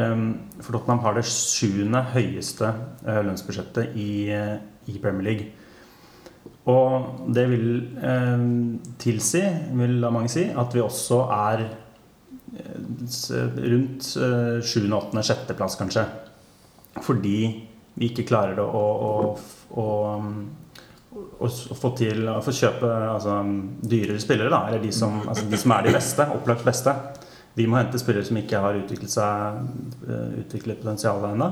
[0.62, 2.74] for Tottenham har det sjuende høyeste
[3.06, 5.65] lønnsbudsjettet i, i Premier League.
[6.72, 7.68] Og det vil
[8.02, 8.46] eh,
[9.02, 9.44] tilsi,
[9.78, 12.80] vil da mange si, at vi også er eh,
[13.70, 16.08] rundt eh, sjuende, åttende, sjetteplass, kanskje.
[17.06, 17.38] Fordi
[17.96, 19.12] vi ikke klarer å, å,
[19.78, 19.86] å,
[21.22, 23.38] å, å få til å få kjøpe altså,
[23.86, 24.66] dyrere spillere, da.
[24.72, 26.96] Eller de som, altså, de som er de beste, opplagt beste.
[27.56, 29.62] De må hente spillere som ikke har utviklet seg
[30.10, 31.52] eh, utviklet potensialet ennå.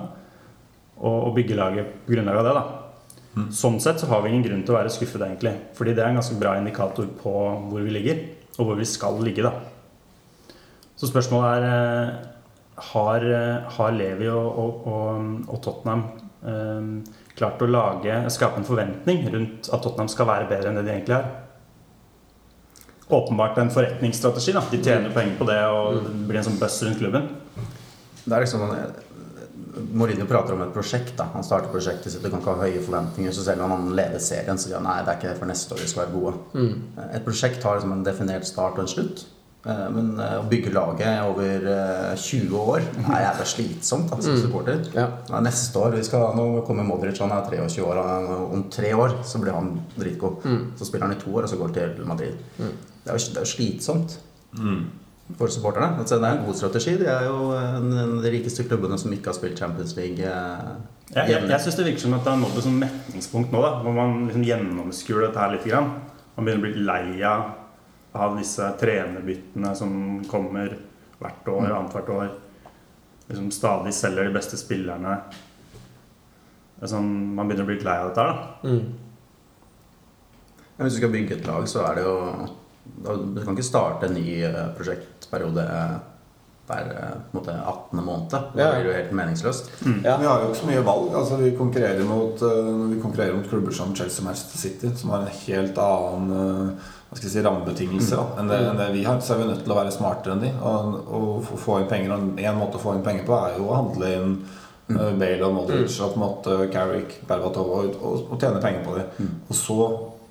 [1.04, 2.83] Og, og bygge laget på grunnlag av det, da.
[3.34, 5.54] Sånn sett så har vi ingen grunn til å være skuffet, egentlig.
[5.78, 7.34] Fordi det er en ganske bra indikator på
[7.72, 8.20] hvor vi ligger,
[8.60, 9.54] og hvor vi skal ligge, da.
[11.00, 12.30] Så spørsmålet er eh,
[12.94, 16.04] Har, eh, har Levi og, og, og, og Tottenham
[16.42, 16.88] eh,
[17.38, 20.94] klart å lage, skape en forventning rundt at Tottenham skal være bedre enn det de
[20.96, 21.28] egentlig er?
[23.14, 24.52] åpenbart en forretningsstrategi.
[24.52, 27.28] da De tjener penger på det, og det blir en sånn buzz rundt klubben.
[28.24, 28.64] Det er liksom
[29.94, 31.16] Mourinho prater om et prosjekt.
[31.18, 33.32] da Han starter prosjektet sitt og kan ikke ha høye forventninger.
[33.34, 35.74] Så selv om han leder serien, så sier han nei, det er ikke for neste
[35.74, 36.34] år vi skal være gode.
[37.14, 39.26] Et prosjekt har liksom en definert start og en slutt.
[39.66, 44.18] Eh, Men eh, å bygge laget over eh, 20 år Nei, det er slitsomt da,
[44.22, 44.82] som supporter.
[44.94, 45.06] Ja.
[45.30, 48.02] Ja, neste år vi skal, Nå kommer Modric, han er 23 år.
[48.58, 50.44] Om tre år så blir han dritgod.
[50.76, 52.36] Så spiller han i to år, og så går han til Madrid.
[52.60, 54.20] Det er jo det er jo slitsomt
[55.38, 55.98] for supporterne.
[56.00, 56.94] Altså, det er en god strategi.
[57.00, 57.90] De er jo en,
[58.22, 60.20] de rikeste klubbene som ikke har spilt Champions League.
[60.22, 60.74] eh,
[61.14, 63.62] Jeg, jeg, jeg syns det virker som at det har nådd et sånn metningspunkt nå,
[63.66, 65.68] da hvor man liksom gjennomskuer dette her litt.
[65.70, 65.92] Grann.
[66.36, 67.24] Man begynner å bli lei
[68.14, 69.94] av disse trenerbyttene som
[70.30, 70.76] kommer
[71.22, 72.32] hvert år, annethvert år.
[73.30, 75.18] Liksom stadig selger de beste spillerne.
[76.84, 78.70] Er sånn, man begynner å bli litt lei av dette her, da.
[78.70, 79.00] Mm.
[80.84, 82.16] Hvis du skal bygge et lag, så er det jo
[82.86, 85.94] Du kan ikke starte en ny eh, prosjektperiode eh,
[86.68, 88.00] hver eh, måte 18.
[88.06, 88.28] måned.
[88.32, 88.70] Da Ja.
[88.72, 89.72] blir det jo helt meningsløst.
[90.06, 90.18] Ja.
[90.22, 91.14] Vi har jo ikke så mye valg.
[91.20, 92.40] Altså, vi, konkurrerer mot,
[92.94, 96.78] vi konkurrerer mot klubber som Chelsea og Manchester City, som har en helt annen
[97.14, 99.50] hva skal jeg si, rammebetingelser da, enn, det, enn det vi har, så er vi
[99.52, 100.50] nødt til å være smartere enn de.
[100.66, 103.68] Og, og få- inn penger, og En måte å få inn penger på er jo
[103.70, 104.32] å handle inn
[104.90, 108.82] eh, Bale og Modric og på en måte Carrick, Berbatov og, og, og tjene penger
[108.88, 109.30] på dem.
[109.46, 109.78] Og så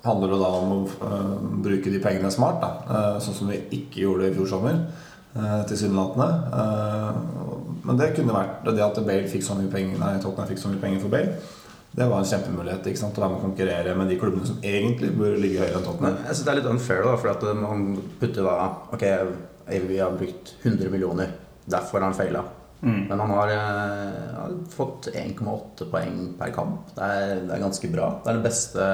[0.03, 3.61] handler det da om å eh, bruke de pengene smart, da, eh, sånn som vi
[3.79, 4.85] ikke gjorde i fjor sommer.
[5.33, 6.27] Uh, Tilsynelatende.
[6.53, 10.61] Eh, men det kunne vært det at Bale fikk så mye penger Nei, Tottenham fikk
[10.61, 11.39] så mye penger for Bale.
[11.93, 14.61] Det var en kjempemulighet ikke sant, å være med å konkurrere med de klubbene som
[14.61, 16.19] egentlig bør ligge høyere enn Tottenham.
[16.21, 17.87] jeg synes det er litt unfair, da, for at man
[18.21, 18.55] putter da
[18.93, 19.07] Ok,
[19.65, 21.33] AVB har brukt 100 millioner.
[21.65, 22.45] Derfor har han feila.
[22.83, 23.07] Mm.
[23.09, 26.89] Men han har, eh, har fått 1,8 poeng per kamp.
[26.97, 28.09] Det er, det er ganske bra.
[28.23, 28.87] Det er den beste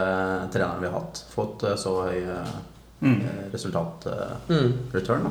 [0.54, 1.24] treneren vi har hatt.
[1.34, 2.52] Fått eh, så høy eh,
[3.00, 3.22] Mm.
[3.54, 5.24] resultat-return.
[5.24, 5.30] da.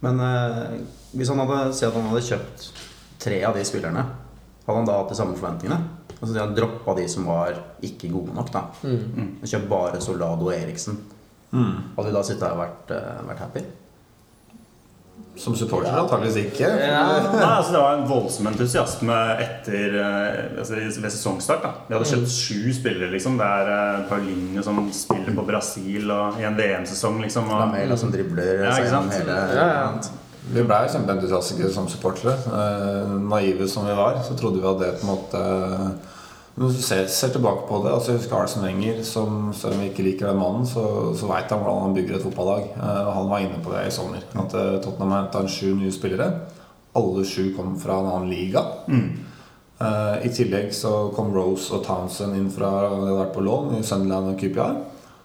[0.00, 0.80] Men eh,
[1.14, 2.64] hvis han hadde sett at han hadde kjøpt
[3.22, 4.04] tre av de spillerne,
[4.66, 5.78] hadde han da hatt de samme forventningene?
[6.20, 7.54] Altså de hadde droppa de som var
[7.86, 8.64] ikke gode nok, da.
[8.84, 9.38] Mm.
[9.44, 10.98] Kjøpt bare Soldado og Eriksen.
[11.52, 11.94] Mm.
[11.96, 13.62] Hadde vi da sittet her og vært, eh, vært happy?
[15.40, 16.68] Som supporter antakeligvis ikke.
[16.68, 21.62] Nei, altså Det var en voldsom entusiasme etter eh, altså ved sesongstart.
[21.64, 23.08] da Vi hadde kjøpt sju spillere.
[23.14, 27.22] liksom Det er eh, Paulinho som spiller på Brasil og i en VM-sesong.
[27.24, 29.20] liksom og, Lamela som dribler Ja, seg ikke gjennom sant?
[29.22, 30.16] hele Ja, ja.
[30.50, 32.32] Vi ble kjempeentusiastiske som supportere.
[32.34, 35.42] Eh, naive som vi var, så trodde vi at det på en måte
[36.60, 39.78] Men hvis du ser, ser tilbake på det altså Jeg husker Arsen Wenger, som selv
[39.78, 40.82] om vi ikke liker den mannen, så,
[41.16, 42.66] så veit han hvordan han bygger et fotballag.
[42.76, 44.26] Uh, han var inne på det i sommer.
[44.36, 46.28] At eh, Tottenham henta sju nye spillere.
[47.00, 48.66] Alle sju kom fra en annen liga.
[49.80, 53.78] Eh, I tillegg så kom Rose og Townsend inn fra de hadde vært på lån
[53.78, 54.80] i Sunderland og QPR.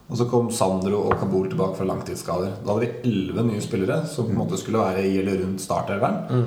[0.07, 2.61] Og så kom Sandro og Kabul tilbake fra langtidsskader.
[2.61, 5.67] Da hadde vi elleve nye spillere som på en måte skulle være i eller rundt
[5.67, 6.45] startelveren,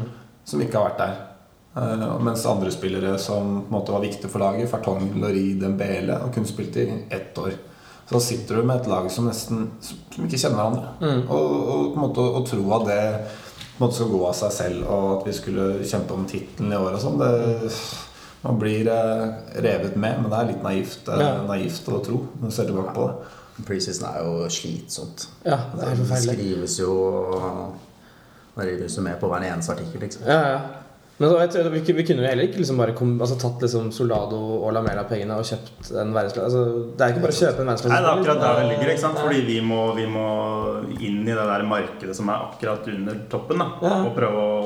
[0.48, 1.18] som ikke har vært der.
[1.78, 6.16] Eh, mens andre spillere som på en måte var viktige for laget, Fertong, Lori, Dembele,
[6.24, 7.52] og kunne spilt i ett år.
[8.08, 11.14] Så da sitter du med et lag som nesten som ikke kjenner hverandre.
[11.28, 13.00] Og, og på en måte å tro at det
[13.76, 16.72] på en måte skal gå av seg selv, og at vi skulle kjempe om tittelen
[16.72, 17.20] i år og sånn,
[18.42, 19.24] man blir eh,
[19.60, 21.30] revet med, men det er litt naivt, eh, Ja.
[21.46, 23.36] naivt å tro når du ser tilbake på det.
[23.66, 25.26] Preseason er jo slitsomt.
[25.44, 26.92] Ja, det er Det skrives jo
[28.58, 30.22] Det seg med på hver eneste artikkel, liksom.
[30.26, 30.60] Ja, ja.
[31.18, 33.88] Men så, vet vi, vi kunne jo heller ikke liksom bare kom, altså, tatt liksom
[33.94, 37.70] Soldado og Lamela-pengene og kjøpt en verdensklasse altså, Det er ikke bare å kjøpe en
[37.72, 37.94] verdensklasse.
[37.94, 38.92] Nei, det er akkurat der det ligger.
[38.92, 39.18] ikke sant?
[39.24, 40.28] Fordi vi må, vi må
[40.94, 43.64] inn i det der markedet som er akkurat under toppen.
[43.64, 43.96] da.
[44.04, 44.62] Og prøve å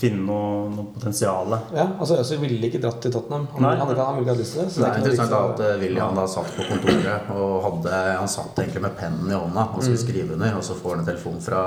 [0.00, 1.52] finne noe, noe potensial.
[1.76, 3.46] Ja, altså Øzil ville ikke dratt til Tottenham.
[3.54, 3.72] Han, Nei.
[3.76, 4.72] han, han, han ville ikke ha lyst til det.
[4.72, 8.62] Så Det er interessant at eh, William da satt på kontoret og hadde Han satt
[8.62, 11.40] egentlig med pennen i hånda og skulle skrive under, og så får han en telefon
[11.44, 11.64] fra,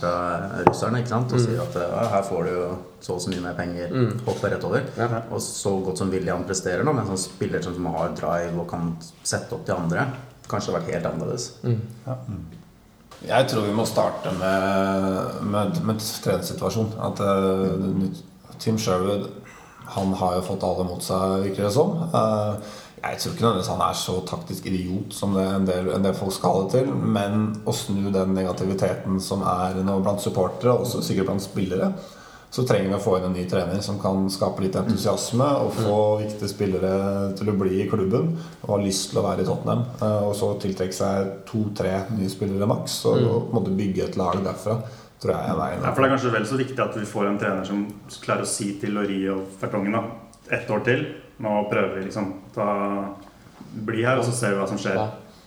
[0.00, 0.14] fra
[0.68, 1.34] russerne ikke sant?
[1.36, 2.70] og sier at ja, her får du jo
[3.00, 3.92] så og så mye mer penger.
[4.26, 4.86] Hopper rett over.
[4.98, 5.22] Ja.
[5.32, 8.68] Og så godt som William presterer nå, med en sånn spiller som har drive og
[8.70, 8.94] kan
[9.24, 10.08] sette opp de andre,
[10.50, 11.50] kanskje det har vært helt annerledes.
[13.28, 16.94] Jeg tror vi må starte med, med, med trenersituasjonen.
[17.04, 19.28] At uh, Tim Sherwood
[19.90, 21.96] han har jo fått alle mot seg, virker det som.
[22.14, 22.56] Uh,
[23.00, 26.16] jeg tror ikke nødvendigvis han er så taktisk idiot som det en del, en del
[26.16, 26.90] folk skal ha det til.
[27.16, 31.92] Men å snu den negativiteten som er nå blant supportere, og sikkert blant spillere,
[32.50, 35.76] så trenger vi å få inn en ny trener som kan skape litt entusiasme og
[35.76, 36.94] få viktige spillere
[37.38, 38.32] til å bli i klubben
[38.64, 39.84] og ha lyst til å være i Tottenham.
[40.02, 44.08] Eh, Og så tiltrekke seg to-tre nye spillere maks og, og på en måte bygge
[44.08, 44.80] et lag derfra.
[45.20, 45.82] Tror jeg er veien.
[45.84, 47.86] Ja, for Det er kanskje vel så viktig at vi får en trener som
[48.24, 50.02] klarer å si til Lori og Fertongen da,
[50.50, 51.06] ett år til
[51.40, 52.66] Nå prøver vi liksom ta,
[53.70, 54.98] Bli her, og så ser vi hva som skjer.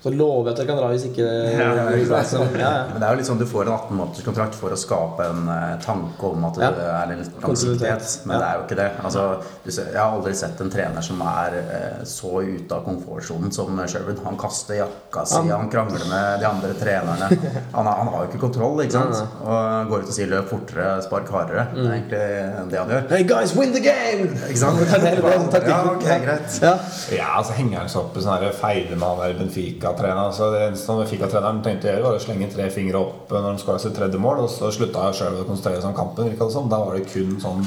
[0.04, 2.72] Så lover jeg at jeg kan dra hvis ikke ja, ja, ja.
[2.91, 5.24] Men det er jo litt sånn du får en 18 måneders kontrakt for å skape
[5.32, 6.72] en eh, tanke om at Ja.
[6.76, 8.10] det er litt langsiktighet.
[8.28, 8.39] Men Ja.
[8.41, 8.88] det er jo ikke det.
[9.08, 9.24] Altså,
[9.64, 13.80] du jeg har aldri sett en trener som er eh, så ute av komfortsonen som
[13.88, 14.20] Sherwood.
[14.26, 17.30] Han kaster jakka si, Han- han krangler med de andre trenerne.
[17.72, 19.24] Han, har- han har jo ikke kontroll, ikke sant?
[19.45, 21.68] Og går ut og sier 'løp fortere, spark hardere'.
[21.74, 23.10] Det er egentlig det han gjør.
[23.10, 24.28] Hey guys, win the game!
[24.49, 24.80] Ikke sant?
[25.64, 26.60] Ja, ok, greit.
[26.62, 26.76] Ja.
[27.16, 30.34] Ja, altså henger han seg opp i sånne feider feide med han der Benfica-treneren.
[30.34, 33.00] Så det eneste vi fikk av treneren, tenkte å gjøre, var å slenge tre fingre
[33.00, 35.89] opp når han skåra sitt tredje mål, og så slutta jeg sjøl å konsentrere seg
[35.91, 36.30] om kampen.
[36.30, 36.70] virka det som.
[36.70, 37.66] Da var det kun sånn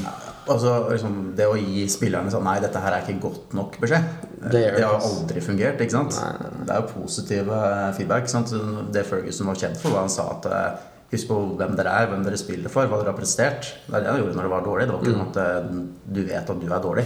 [0.49, 4.05] Altså, liksom, det å gi spillerne sånn Nei, dette her er ikke godt nok beskjed.
[4.53, 5.81] Det Det har aldri fungert.
[5.81, 6.15] ikke sant?
[6.23, 8.29] Nei, nei, Det er jo positiv eh, feedback.
[8.29, 8.53] sant?
[8.93, 10.77] Det Ferguson var kjent for, var han sa at eh,
[11.11, 13.75] Husk på hvem dere er, hvem dere spiller for, hva dere har prestert.
[13.87, 14.87] Det er det han gjorde når det var dårlig.
[14.87, 15.19] Det var ikke Mm.
[15.19, 17.05] sånn at eh, du vet at du er dårlig.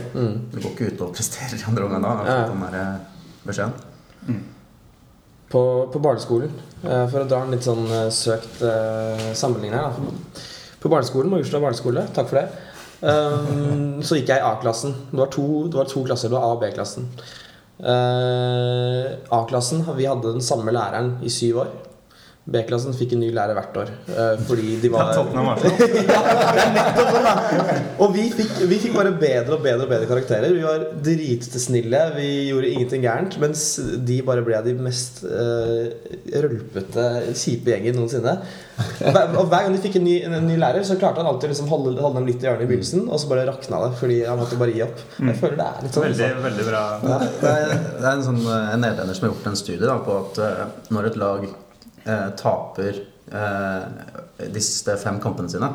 [0.52, 2.12] Du går ikke ut og presterer i andre omgang da.
[2.28, 2.46] Ja.
[2.48, 3.00] den der,
[3.46, 3.72] beskjeden.
[4.26, 4.44] beskjeden.
[5.50, 6.52] På, på barneskolen,
[6.84, 10.42] eh, for å dra en litt sånn eh, søkt eh, sammenligning her da.
[10.80, 12.46] På barneskolen, Majorstua barneskole, takk for det,
[13.00, 14.94] så gikk jeg i A-klassen.
[15.10, 17.10] Det, det var to klasser, det var A- og B-klassen.
[19.40, 21.74] A-klassen, vi hadde den samme læreren i syv år.
[22.50, 23.90] B-klassen fikk en ny lærer hvert år.
[24.10, 25.50] eh, fordi de var Tottenham
[26.10, 26.20] ja,
[28.02, 30.50] Og vi fikk, vi fikk bare bedre og bedre og bedre karakterer.
[30.56, 33.38] Vi var dritsnille, vi gjorde ingenting gærent.
[33.42, 33.62] Mens
[34.06, 35.86] de bare ble de mest uh,
[36.42, 37.06] rølpete,
[37.38, 38.34] kjipe gjengen noensinne.
[38.80, 41.54] Og hver gang de fikk en ny, en ny lærer, så klarte han alltid å
[41.54, 43.06] liksom holde, holde dem litt i hjørnet i begynnelsen.
[43.06, 45.06] Og så bare rakna det, fordi han måtte bare gi opp.
[45.20, 46.08] Jeg føler det er litt sånn.
[46.10, 46.44] Veldig, altså.
[46.50, 46.84] veldig bra.
[47.06, 47.16] Det
[47.54, 50.46] er, det er en, sånn, en nederlender som har gjort en studie da, på at
[50.50, 51.50] eh, når et lag
[52.36, 53.00] taper
[53.32, 55.68] eh, de siste fem kampene sine,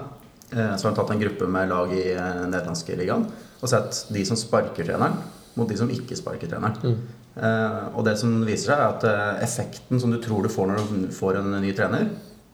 [0.52, 3.28] eh, så har han tatt en gruppe med lag i eh, nederlandske ligaen
[3.62, 5.16] og sett de som sparker treneren,
[5.56, 6.98] mot de som ikke sparker treneren.
[7.36, 10.68] Eh, og det som viser seg, er at eh, effekten som du tror du får
[10.70, 12.10] når du får en ny trener,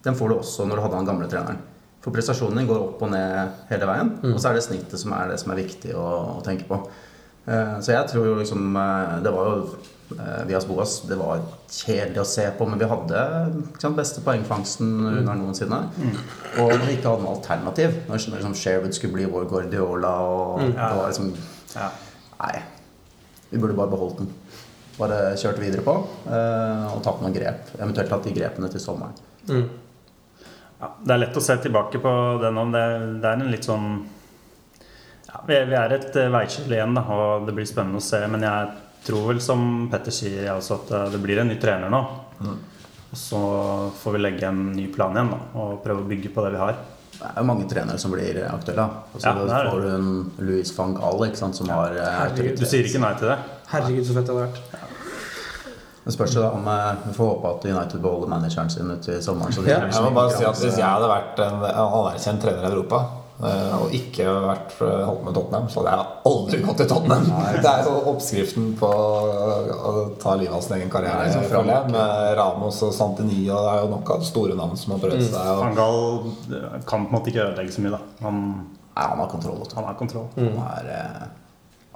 [0.06, 1.60] den får du også når du hadde den gamle treneren.
[2.02, 5.12] For prestasjonen din går opp og ned hele veien, og så er det snittet som
[5.14, 6.06] er det som er viktig å,
[6.40, 6.80] å tenke på.
[7.46, 9.78] Eh, Så jeg tror jo liksom eh, Det var jo
[10.16, 13.24] eh, Vias Boas Det var kjedelig å se på, men vi hadde
[13.82, 15.82] sant, beste poengfangsten under noensinne.
[16.62, 20.62] Og vi ikke hadde noe alternativ, når når liksom Sherwood skulle bli vår Guardiola og
[20.68, 21.34] det var liksom
[21.76, 21.90] Ja.
[22.42, 22.62] Nei.
[23.52, 24.32] Vi burde bare beholdt den.
[24.98, 25.94] Bare kjørt videre på
[26.28, 27.70] eh, og tatt noen grep.
[27.80, 29.16] Eventuelt tatt de grepene til sommeren.
[29.50, 29.68] Mm.
[30.82, 32.66] Ja, det er lett å se tilbake på det nå.
[32.74, 32.84] Det,
[33.22, 33.88] det er en litt sånn
[35.32, 38.20] ja, vi, er et eh, veiskille igjen, da, og det blir spennende å se.
[38.32, 38.72] Men jeg
[39.06, 42.02] tror vel, som Petter sier, jeg også, at eh, det blir en ny trener nå.
[43.12, 43.40] Og så
[44.00, 46.62] får vi legge en ny plan igjen da, og prøve å bygge på det vi
[46.62, 46.78] har.
[47.22, 48.86] Det er mange trenere som blir aktuelle.
[48.88, 49.20] da.
[49.20, 50.14] så Ja, det er får du en
[50.48, 52.62] Louis van Gaal sant, som har autoritet.
[52.64, 53.38] Du sier ikke nei til det?
[53.74, 54.88] Herregud, så fett det hadde vært.
[56.02, 59.08] Det spørs jo da om eh, Vi får håpe at United beholder manageren sin ut
[59.08, 59.54] i sommeren.
[59.54, 59.82] Så de Ja.
[59.86, 63.21] Jeg må bare si at Hvis jeg hadde vært en anerkjent trener i Europa eh,
[63.42, 67.24] og ikke vært eh, holdt med Tottenham, så hadde jeg aldri gått til Tottenham.
[67.64, 71.24] Det er jo oppskriften på å ta livet av sin egen karriere.
[71.26, 74.58] Nei, sånn føler jeg, Med Ramos og Santini, og det er jo nok av store
[74.60, 75.50] navn som har prøvd seg.
[75.56, 78.02] Og, Van kan på en måte ikke ødelegge så mye, da.
[78.28, 78.44] Han,
[78.92, 79.64] Nei, han har kontroll.
[79.74, 80.28] han har kontroll.
[80.36, 81.24] Han er eh,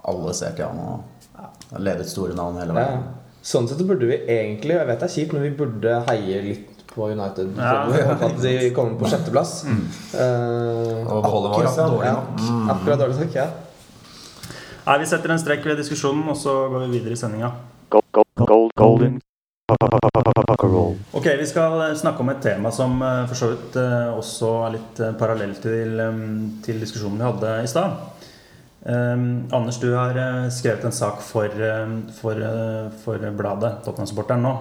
[0.09, 2.79] Alle ser til han og har ledet store navn hele Ja.
[2.87, 3.05] veien.
[3.45, 6.74] Sånn sett burde vi egentlig, jeg vet det er kjipt, men vi burde heie litt
[6.95, 7.51] på United.
[7.59, 7.83] Ja.
[8.15, 9.65] At de kommer på sjetteplass.
[9.67, 11.87] Eh, og Akkurat ja.
[11.91, 12.43] dårlig nok.
[12.75, 13.47] akkurat dårlig nok, ja.
[14.85, 17.51] Nei, Vi setter en strekk ved diskusjonen, og så går vi videre i sendinga.
[17.89, 19.21] Gold, gold, gold, golden.
[21.15, 24.51] Ok, Vi skal eh, snakke om et tema som eh, for så vidt eh, også
[24.67, 26.19] er litt eh, parallelt til, eh,
[26.65, 27.95] til diskusjonen vi hadde i stad.
[28.85, 29.25] Eh,
[29.57, 34.53] Anders, du har eh, skrevet en sak for, eh, for, eh, for bladet Tottenham-supporteren nå.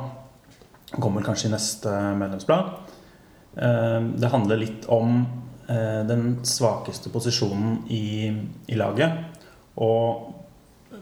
[1.01, 2.70] Kommer kanskje i neste medlemsblad.
[3.57, 5.26] Eh, Det handler litt om
[5.68, 8.30] eh, den svakeste posisjonen i,
[8.68, 9.12] i laget.
[9.76, 10.30] Og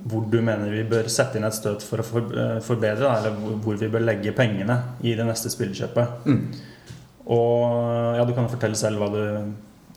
[0.08, 3.78] hvor du mener vi bør sette inn et støt for å eh, forbedre, eller hvor-
[3.78, 6.26] vi bør legge pengene i det neste spillekjøpet.
[7.26, 9.52] Og ja, Du kan jo fortelle selv hva, du,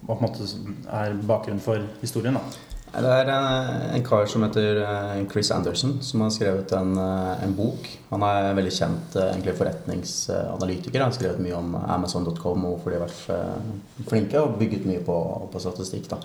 [0.05, 0.49] hva på en måte
[0.93, 2.33] er bakgrunnen for historien.
[2.37, 6.93] da Det er eh, en kar som heter eh, Chris Anderson, som har skrevet en,
[6.95, 7.89] eh, en bok.
[8.13, 11.01] Han er veldig kjent egentlig forretningsanalytiker.
[11.01, 15.03] Han har skrevet mye om Amazon.com og hvorfor de har vært flinke og bygget mye
[15.03, 15.17] på,
[15.51, 16.07] på statistikk.
[16.13, 16.21] da.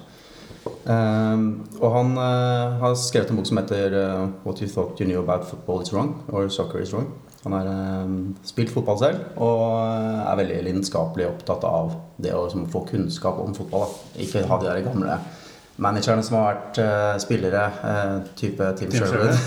[0.85, 1.43] Um,
[1.81, 5.23] og han uh, har skrevet en bok som heter uh, What You Thought You Knew
[5.23, 6.15] About Football Is Wrong.
[6.29, 7.11] Or Soccer Is Wrong.
[7.45, 7.69] Han har
[8.05, 12.85] um, spilt fotball selv og uh, er veldig lidenskapelig opptatt av det å liksom, få
[12.91, 13.89] kunnskap om fotball.
[13.89, 14.25] Da.
[14.27, 15.21] Ikke ha de der gamle
[15.81, 19.37] managerne som har vært uh, spillere, uh, type Tim Tim Sherwood.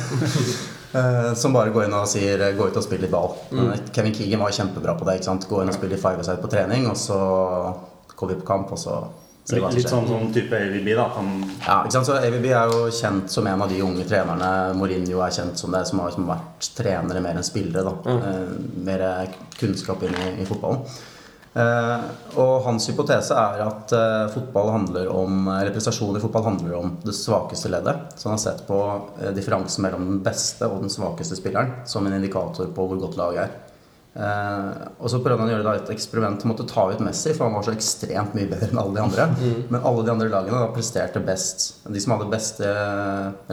[0.93, 3.31] Eh, som bare går inn og sier 'gå ut og spill litt ball'.
[3.49, 3.71] Mm.
[3.95, 5.15] Kevin Keegan var kjempebra på det.
[5.15, 5.47] ikke sant?
[5.49, 7.17] Gå inn og spille litt five-a-side på trening, og så
[8.15, 8.99] går vi på kamp, og så
[9.43, 9.95] ser vi hva som Litt skjer.
[9.95, 11.07] sånn, sånn type AVB, da.
[11.15, 11.31] Han,
[11.65, 12.05] Ja, ikke sant?
[12.05, 14.51] Så AVB er jo kjent som en av de unge trenerne.
[14.77, 17.84] Mourinho er kjent som det, som har liksom vært trenere mer enn spillere.
[17.84, 18.11] da.
[18.13, 18.47] Eh,
[18.86, 19.27] mer
[19.57, 20.86] kunnskap inn i, i fotballen.
[21.53, 22.05] Eh,
[22.41, 26.95] og hans hypotese er at eh, fotball handler om, eller prestasjon i fotball handler om
[27.05, 28.15] det svakeste leddet.
[28.17, 28.79] Så han har sett på
[29.21, 33.19] eh, differansen mellom den beste og den svakeste spilleren som en indikator på hvor godt
[33.19, 33.53] laget er.
[34.13, 37.47] Eh, og så prøvde han å gjøre et eksperiment Han måtte ta ut Messi, for
[37.47, 39.27] han var så ekstremt mye bedre enn alle de andre.
[39.73, 41.65] Men alle de andre lagene da presterte best.
[41.85, 42.69] De som hadde beste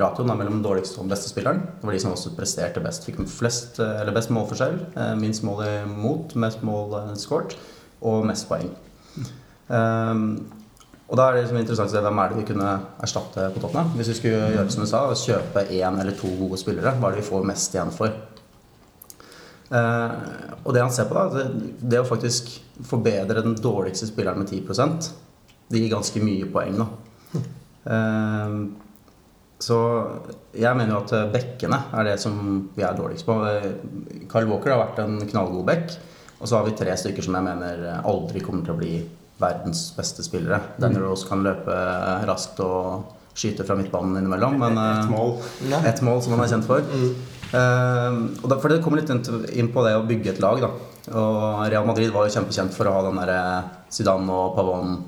[0.01, 2.84] ratioen da, mellom den dårligste og den beste spilleren, det var de som også presterte
[2.84, 3.05] best.
[3.09, 7.57] Fikk flest, eh, eller best målforskjell, eh, minst mål imot, mest mål eh, scoret
[8.01, 8.70] og mest poeng.
[9.70, 10.24] Um,
[11.11, 12.72] og da er det liksom interessant å se hvem er det vi kunne
[13.03, 13.94] erstatte på Tottenham.
[13.98, 17.16] Hvis vi skulle gjøre som du sa, kjøpe én eller to gode spillere, hva er
[17.16, 18.14] det vi får mest igjen for?
[19.70, 20.12] Uh,
[20.64, 22.53] og det han ser på, da, det, det å faktisk
[22.86, 25.11] forbedre den dårligste spilleren med 10%
[25.70, 26.86] det gir ganske mye poeng, da.
[27.90, 28.55] Uh,
[29.61, 29.76] så
[30.57, 32.38] jeg mener jo at bekkene er det som
[32.72, 33.34] vi er dårligst på.
[34.30, 35.98] Carl Walker har vært en knallgod bekk.
[36.41, 38.95] Og så har vi tre stykker som jeg mener aldri kommer til å bli
[39.41, 40.61] verdens beste spillere.
[40.80, 41.74] Daniel Rose kan løpe
[42.28, 45.34] raskt og skyte fra midtbanen innimellom, men eh, et mål.
[45.86, 46.84] Et mål som han er kjent for.
[46.84, 49.22] Eh, og da, for det kommer litt inn
[49.62, 50.64] inn på det å bygge et lag.
[50.64, 50.72] da
[51.16, 53.41] Og Real Madrid var jo kjempekjent for å ha den derre
[53.93, 54.99] Zidane og Pavon.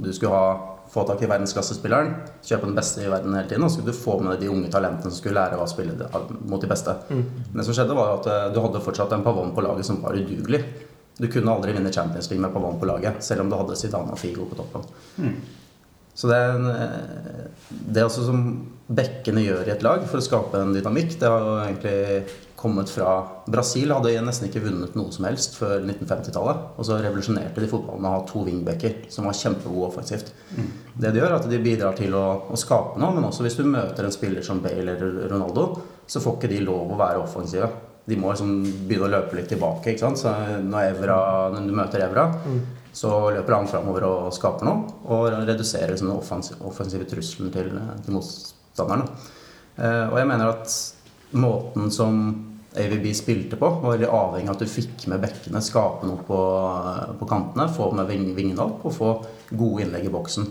[0.00, 2.12] Du skulle ha, få tak i verdensklassespilleren,
[2.42, 4.50] kjøpe den beste i verden hele tiden, og så skulle du få med deg de
[4.50, 6.10] unge talentene som skulle lære å spille
[6.50, 6.96] mot de beste.
[7.08, 10.18] Det som skjedde, var at eh, du hadde fortsatt en Pavon på laget som var
[10.18, 10.64] udugelig.
[11.20, 14.16] Du kunne aldri vinne Champions League med Pavon på laget, selv om du hadde Zidane
[14.16, 14.86] og Figo på toppen.
[16.20, 18.44] Så det er en, eh, det er også som
[18.90, 21.14] bekkene gjør i et lag for å skape en dynamikk.
[21.20, 22.24] Det har jo egentlig
[22.60, 23.12] kommet fra
[23.48, 26.64] Brasil hadde nesten ikke vunnet noe som helst før 1950-tallet.
[26.76, 30.32] Og så revolusjonerte de fotballen med å ha to wingbacker som var kjempegode offensivt.
[30.94, 33.56] Det de gjør, er at de bidrar til å, å skape noe, men også hvis
[33.56, 35.70] du møter en spiller som Bale eller Ronaldo,
[36.10, 37.70] så får ikke de lov å være offensive.
[38.10, 38.52] De må liksom
[38.88, 39.94] begynne å løpe litt tilbake.
[39.94, 40.20] ikke sant?
[40.20, 40.34] Så
[40.66, 41.18] når, Evra,
[41.54, 42.28] når du møter Evra,
[42.92, 44.94] så løper han framover og skaper noe.
[45.08, 47.72] Og reduserer liksom den offensive, offensive trusselen til,
[48.04, 49.06] til motstanderne.
[49.78, 50.74] Eh, og jeg mener at
[51.30, 52.16] måten som
[52.78, 56.40] AVB spilte på, var veldig avhengig av at du fikk med bekkene, skape noe på,
[57.18, 59.10] på kantene, få med vingene opp og få
[59.50, 60.46] gode innlegg i boksen.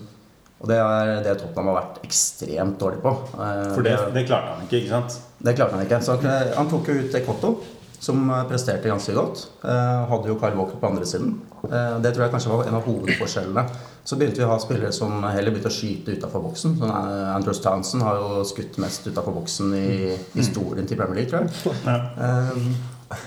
[0.60, 3.14] Og det er det Tottenham har vært ekstremt dårlig på.
[3.40, 5.16] Eh, For det, det klarte han ikke, ikke sant?
[5.40, 6.02] det klarte han ikke.
[6.04, 7.54] Så han, han tok jo ut Ekotto,
[8.00, 9.46] som eh, presterte ganske godt.
[9.64, 11.36] Eh, hadde jo Kyle Walker på andre siden.
[11.64, 13.66] Eh, det tror jeg kanskje var en av hovedforskjellene.
[14.08, 16.78] Så begynte vi å ha spillere som heller begynte å skyte utafor boksen.
[16.80, 16.94] Sånn,
[17.36, 22.80] Andrews Townsend har jo skutt mest utafor boksen i historien til Premier League, tror jeg.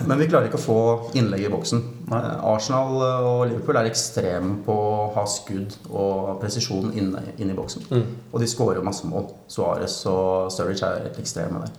[0.06, 0.80] Men vi klarer ikke å få
[1.18, 1.80] innlegg i boksen.
[2.10, 7.88] Arsenal og Liverpool er ekstreme på å ha skudd og presisjon inne, inne i boksen.
[8.30, 9.28] Og de skårer jo masse mål.
[9.50, 11.74] Suárez og Sturridge er ekstreme der.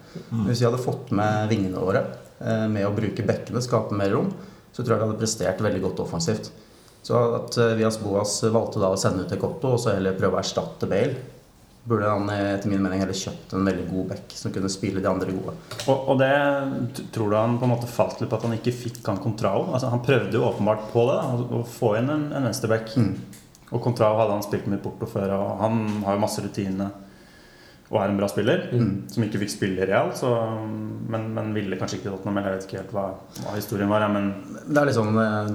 [0.50, 2.04] Hvis vi hadde fått med vingene våre
[2.70, 4.32] med å bruke bekkene, skape mer rom,
[4.74, 6.52] så tror jeg de hadde prestert veldig godt offensivt.
[7.04, 10.38] Så at eh, Vias Boas valgte da å sende ut Ekotto og så heller prøve
[10.38, 11.18] å erstatte Bale,
[11.84, 15.02] burde han eh, etter min mening heller kjøpt en veldig god bekk som kunne spille
[15.04, 15.54] de andre gode.
[15.92, 16.32] Og, og det
[17.16, 19.66] tror du han på en måte falt litt på at han ikke fikk han Contrao?
[19.76, 22.96] Altså, han prøvde jo åpenbart på det, da, å- få inn en, en venstreback.
[23.74, 26.88] Og Contrao hadde han spilt med i Porto før, og han har jo masse rutine
[27.94, 28.64] og er en bra spiller.
[29.14, 30.32] Som ikke fikk spille i Real, så,
[31.14, 32.40] men, men ville kanskje ikke tatt Tottenham.
[32.42, 33.06] eller Jeg vet ikke helt hva,
[33.44, 34.32] hva historien var, ja, men
[34.66, 35.52] Det er sånn eh,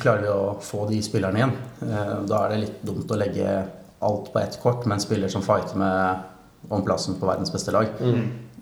[0.00, 3.56] Klarer vi å få de spillerne igjen, eh, da er det litt dumt å legge
[4.00, 7.74] alt på ett kort med en spiller som fighter med om plassen på verdens beste
[7.74, 7.90] lag.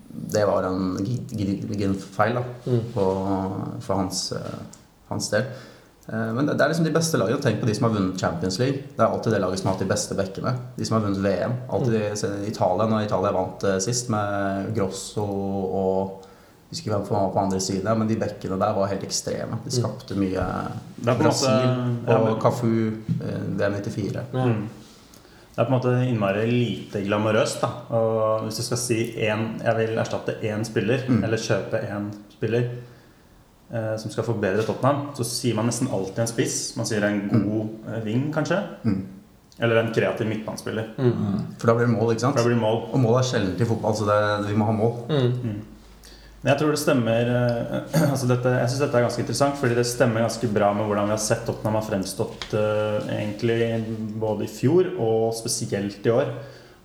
[0.09, 2.43] Det var en gedigen feil da,
[2.93, 3.05] på,
[3.85, 4.59] for hans, eh,
[5.11, 5.47] hans del.
[6.13, 7.41] Eh, Men det er liksom de beste lagene.
[7.41, 8.81] Tenk på de som har vunnet Champions League.
[8.95, 10.55] Det er alltid det laget som har hatt de beste bekkene.
[10.77, 11.53] De som har vunnet VM.
[11.69, 16.25] Alltid se Italia, når Italia vant eh, sist med Grosso og
[16.69, 19.57] husker hvem som var på andre side, men de bekkene der var helt ekstreme.
[19.65, 20.43] De skapte mye
[21.01, 22.75] Brasil og Cafu,
[23.21, 24.27] eh, VM94.
[24.33, 24.67] Mm.
[25.49, 27.61] Det er på en måte innmari lite glamorøst.
[27.61, 32.05] da Og Hvis du skal si én Jeg vil erstatte én spiller, eller kjøpe én
[32.31, 32.69] spiller
[33.69, 36.55] som skal forbedre Tottenham, så sier man nesten alltid en spiss.
[36.73, 37.97] Man sier en god mm.
[38.01, 38.57] ving, kanskje.
[39.59, 40.87] Eller en kreativ midtbanespiller.
[40.97, 42.39] For da blir det mål, ikke sant?
[42.39, 42.79] For da blir mål.
[42.89, 44.17] Og mål er sjelden i fotball, så det,
[44.47, 44.95] vi må ha mål.
[46.39, 49.75] Men jeg tror det stemmer eh, altså dette, Jeg syns dette er ganske interessant, fordi
[49.75, 53.59] det stemmer ganske bra med hvordan vi har sett Tottenham har fremstått eh, egentlig
[54.21, 56.31] både i fjor og spesielt i år.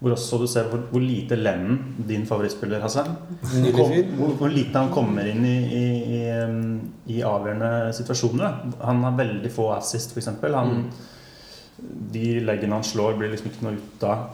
[0.05, 3.07] Hvor også du ser hvor, hvor lite Lennon, din favorittspiller, Hassan
[3.72, 5.84] kom, hvor, hvor lite han kommer inn i, i,
[6.18, 8.59] i, i avgjørende situasjoner.
[8.84, 10.28] Han har veldig få assist, f.eks.
[10.52, 10.74] Han,
[12.12, 14.26] De leggene han slår, blir liksom ikke noe ut av.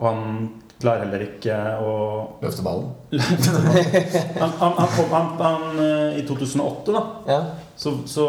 [0.00, 0.48] Og han
[0.80, 1.92] klarer heller ikke å
[2.40, 2.88] Løfte ballen.
[4.40, 7.40] han, han, han, kom, han, han eh, I 2008, da, Ja.
[7.76, 8.26] så, så,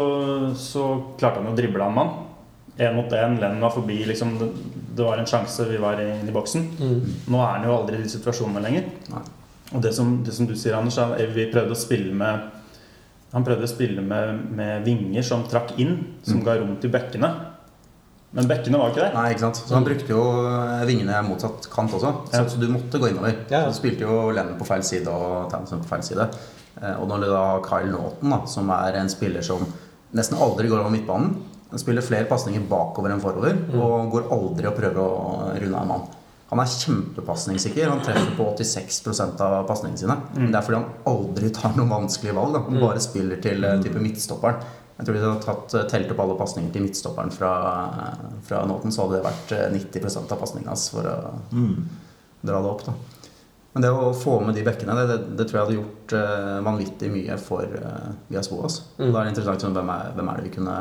[0.60, 0.84] så
[1.16, 2.12] klarte han å drible en mann.
[2.82, 3.38] Én mot én.
[3.40, 4.00] Lennon var forbi.
[4.08, 4.48] Liksom, det,
[4.96, 6.64] det var en sjanse, vi var inne i boksen.
[6.80, 6.98] Mm.
[7.32, 8.88] Nå er han jo aldri i de situasjonene lenger.
[9.12, 9.22] Nei.
[9.72, 12.50] Og det som, det som du sier, Anders, er vi prøvde å spille med
[13.32, 16.44] Han prøvde å spille med, med vinger som trakk inn, som Mm.
[16.44, 17.30] ga rom til bekkene.
[18.36, 19.14] Men bekkene var ikke der.
[19.16, 19.56] Nei, ikke sant?
[19.68, 22.10] Så han brukte jo eh, vingene motsatt kant også.
[22.28, 22.44] Så, Ja.
[22.48, 23.32] så du måtte gå innover.
[23.48, 23.70] Ja, ja.
[23.70, 26.28] Så du spilte jo Lennon på feil side og Townsend på feil side.
[26.82, 29.64] Eh, Og når det da Kyle Naughton, da, som er en spiller som
[30.12, 31.36] nesten aldri går over midtbanen
[31.80, 35.12] spiller flere pasninger bakover enn forover og går aldri og prøver å
[35.56, 36.04] runde en mann.
[36.52, 37.88] Han er kjempepasningssikker.
[37.88, 38.98] Han treffer på 86
[39.40, 40.18] av pasningene sine.
[40.34, 42.58] Men det er fordi han aldri tar noen vanskelige valg.
[42.58, 42.60] Da.
[42.66, 44.60] Han bare spiller til eh, type midtstopperen.
[44.98, 47.52] Jeg tror hvis han hadde eh, telt opp alle pasninger til midtstopperen fra,
[48.44, 51.16] fra Nåten, så hadde det vært eh, 90% av pasningene hans for å
[52.42, 52.84] dra det opp.
[52.90, 52.98] Da.
[53.72, 56.56] Men det å få med de bekkene, det, det, det tror jeg hadde gjort eh,
[56.66, 58.82] vanvittig mye for uh, Vias Boas.
[58.98, 60.76] Og Da er det interessant hvem, er, hvem er det vi kunne,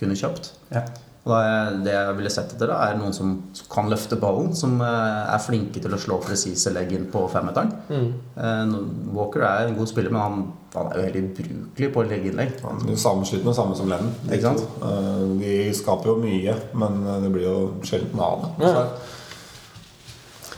[0.00, 0.52] kunne kjøpt.
[0.72, 0.84] Ja.
[1.22, 3.36] Og da er, det jeg ville sett etter, da, er noen som
[3.70, 4.48] kan løfte ballen.
[4.58, 7.70] Som eh, er flinke til å slå presise legg inn på femmeteren.
[7.92, 8.08] Mm.
[8.34, 8.74] Eh,
[9.14, 10.42] Walker er en god spiller, men han,
[10.74, 12.56] han er jo helt ubrukelig på legginnlegg.
[12.66, 14.10] Han er Sammenslått med samme som Lennon.
[14.24, 14.66] de Ikke sant?
[14.82, 18.72] Eh, De skaper jo mye, men det blir jo sjelden noe av det.
[18.72, 18.86] Ja.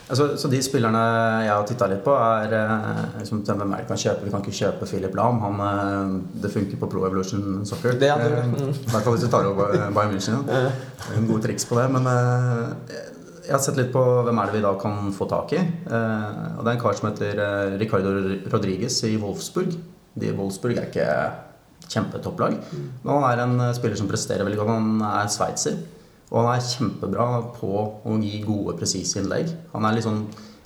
[0.07, 0.99] Så- Altså, så de spillerne
[1.43, 2.49] jeg har titta litt på, er
[3.17, 4.23] liksom, hvem er det vi kan kjøpe?
[4.25, 5.39] Vi kan ikke kjøpe Philip Lahm.
[5.41, 7.91] Han, eh, det funker på Pro Evolution Soccer.
[7.93, 8.09] Det det.
[8.11, 8.69] Eh, Mm.
[8.69, 10.47] I hvert fall hvis du tar over Bayern München.
[10.47, 10.69] Ja.
[11.17, 11.89] En god triks på det.
[11.91, 12.67] Men eh,
[13.45, 15.57] jeg har sett litt på hvem er det vi da kan få tak i.
[15.57, 18.13] Og det er en kar som heter Ricardo
[18.53, 19.75] Rodriguez i Wolfsburg.
[20.17, 21.31] De i Wolfsburg er ikke
[21.89, 22.57] kjempetopplag.
[23.03, 24.69] Men han er en spiller som presterer veldig godt.
[24.69, 25.77] Han er sveitser.
[26.35, 27.69] Og han er kjempebra på
[28.03, 29.53] å gi gode, presise innlegg.
[29.71, 30.25] Han er litt sånn,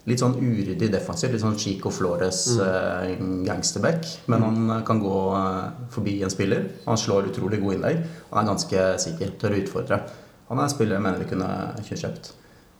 [0.09, 1.36] litt sånn uryddig defensivt.
[1.36, 3.13] Litt sånn Chico Flores eh,
[3.45, 4.09] gangsterback.
[4.34, 6.65] Men han eh, kan gå eh, forbi en spiller.
[6.88, 8.01] Han slår utrolig gode innlegg.
[8.32, 9.38] Han er ganske sikker.
[9.38, 10.01] Tør å utfordre.
[10.49, 11.53] Han er en spiller jeg mener vi kunne
[11.86, 12.34] kjøpt.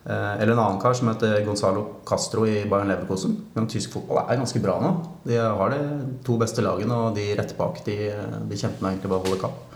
[0.10, 3.38] Eh, eller en annen kar som heter Gonzalo Castro i Bayern Leverkosen.
[3.54, 4.96] Men tysk fotball er ganske bra nå.
[5.30, 5.84] De har de
[6.26, 8.00] to beste lagene, og de rett bak de,
[8.50, 9.68] de kjemper med egentlig bare å holde kapp.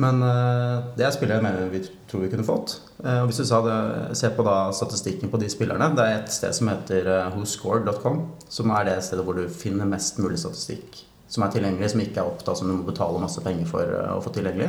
[0.00, 2.78] Men eh, det er spillere jeg mener vi tror vi kunne fått.
[3.04, 3.78] Eh, og hvis du sa det,
[4.16, 8.22] ser på da statistikken på de spillerne Det er et sted som heter uh, whoscored.com,
[8.48, 12.20] som er det stedet hvor du finner mest mulig statistikk som er tilgjengelig, som ikke
[12.20, 14.68] er opptatt som du må betale masse penger for eh, å få tilgjengelig.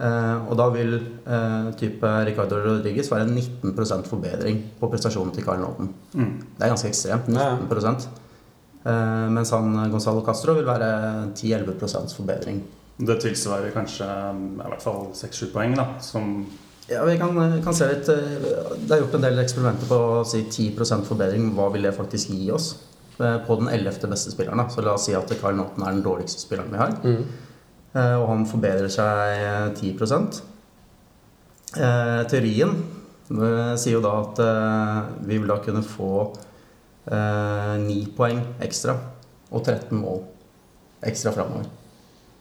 [0.00, 5.62] Eh, og da vil eh, type Ricardo Rodriguez være 19% forbedring på prestasjonen til Carl
[5.62, 5.88] Naughton.
[6.12, 6.34] Mm.
[6.58, 7.30] Det er ganske ekstremt.
[7.32, 7.54] Ja.
[7.56, 10.90] 19 eh, Mens han Gonzalo Castro vil være
[11.32, 12.60] 10-11% forbedring.
[13.00, 15.86] Det tilsvarer kanskje i hvert fall 6-7 poeng, da.
[16.04, 16.44] Som
[16.90, 18.40] Ja, vi kan, kan se litt eh,
[18.82, 21.52] Det er gjort en del eksperimenter på å si 10% forbedring.
[21.56, 22.72] Hva vil det faktisk gi oss?
[23.20, 24.10] Eh, På den 11.
[24.10, 24.58] beste spilleren.
[24.60, 24.68] Da.
[24.68, 26.96] Så la oss si at Carl Naughton er den dårligste spilleren vi har.
[27.04, 27.24] Mm.
[27.90, 29.96] Og han forbedrer seg eh, 10
[31.76, 32.74] eh, Teorien
[33.30, 36.12] eh, sier jo da at eh, vi vil da kunne få
[37.10, 38.96] eh, 9 poeng ekstra
[39.50, 40.22] og 13 mål
[41.06, 41.66] ekstra framover.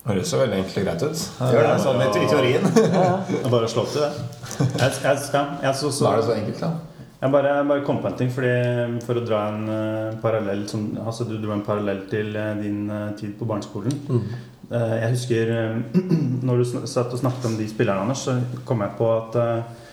[0.07, 1.23] Høres jo veldig enkelt og greit ut.
[1.53, 2.69] Gjør det, sånn i, teorien.
[3.53, 4.69] Bare slå til, det.
[4.79, 5.25] Jeg, jeg,
[5.63, 7.05] jeg, så, så, Da er det så enkelt, da.
[7.21, 8.53] jeg bare, bare kom på en ting, fordi
[9.05, 12.87] for å dra en uh, parallell som, altså Du dro en parallell til uh, din
[12.89, 13.99] uh, tid på barneskolen.
[14.69, 16.01] Eh, jeg husker eh,
[16.45, 18.35] når du satt og snakket om de spillerne, Anders, så
[18.69, 19.87] kom jeg på at uh,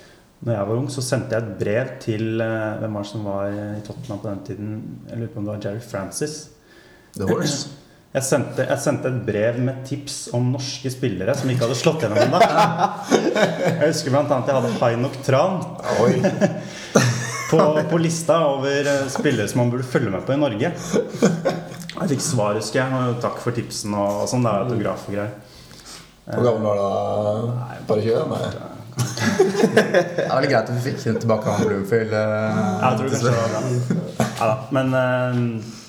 [0.44, 3.54] når jeg var ung, så sendte jeg et brev til Hvem var det som var
[3.57, 4.74] i Tottenham på den tiden?
[5.09, 6.36] Jeg lurer på om det var Jerry Francis.
[7.16, 7.70] The Horse.
[8.14, 12.04] Jeg sendte, jeg sendte et brev med tips om norske spillere som ikke hadde slått
[12.07, 12.38] gjennom ennå.
[13.76, 15.59] Jeg husker annet jeg hadde Hainok Tran
[17.50, 17.59] på,
[17.90, 20.70] på lista over eh, spillere som man burde følge med på i Norge.
[20.70, 22.88] Jeg fikk svar, husker jeg.
[23.12, 24.46] og Takk for tipsen og, og sånn.
[24.46, 25.36] Det er autograf og greier.
[26.26, 27.78] Hvor gammel var du da?
[27.90, 28.32] Bare 20?
[28.32, 28.72] Nei.
[29.76, 32.14] Det er veldig greit at vi fikk den tilbake han Bloomfield.
[32.16, 33.61] eh, Jeg tror kanskje det var bra.
[34.24, 34.54] Ja, da.
[34.72, 35.84] Men, eh,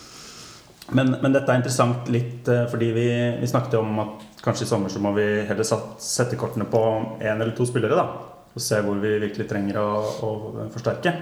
[0.96, 3.08] men, men dette er interessant litt eh, fordi vi,
[3.42, 6.84] vi snakket om at kanskje i sommer så må vi heller satt, sette kortene på
[7.20, 7.98] én eller to spillere.
[7.98, 9.90] da Og se hvor vi virkelig trenger å,
[10.24, 10.32] å
[10.72, 11.14] forsterke.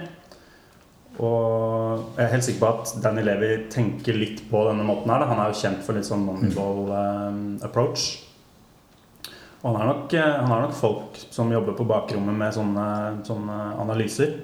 [1.16, 5.24] Og jeg er helt sikker på at Danny Levi tenker litt på denne måten her.
[5.24, 5.30] Da.
[5.32, 8.08] Han er jo kjent for litt sånn moneyball um, approach.
[9.62, 12.88] Og han har, nok, eh, han har nok folk som jobber på bakrommet med sånne,
[13.26, 14.36] sånne analyser.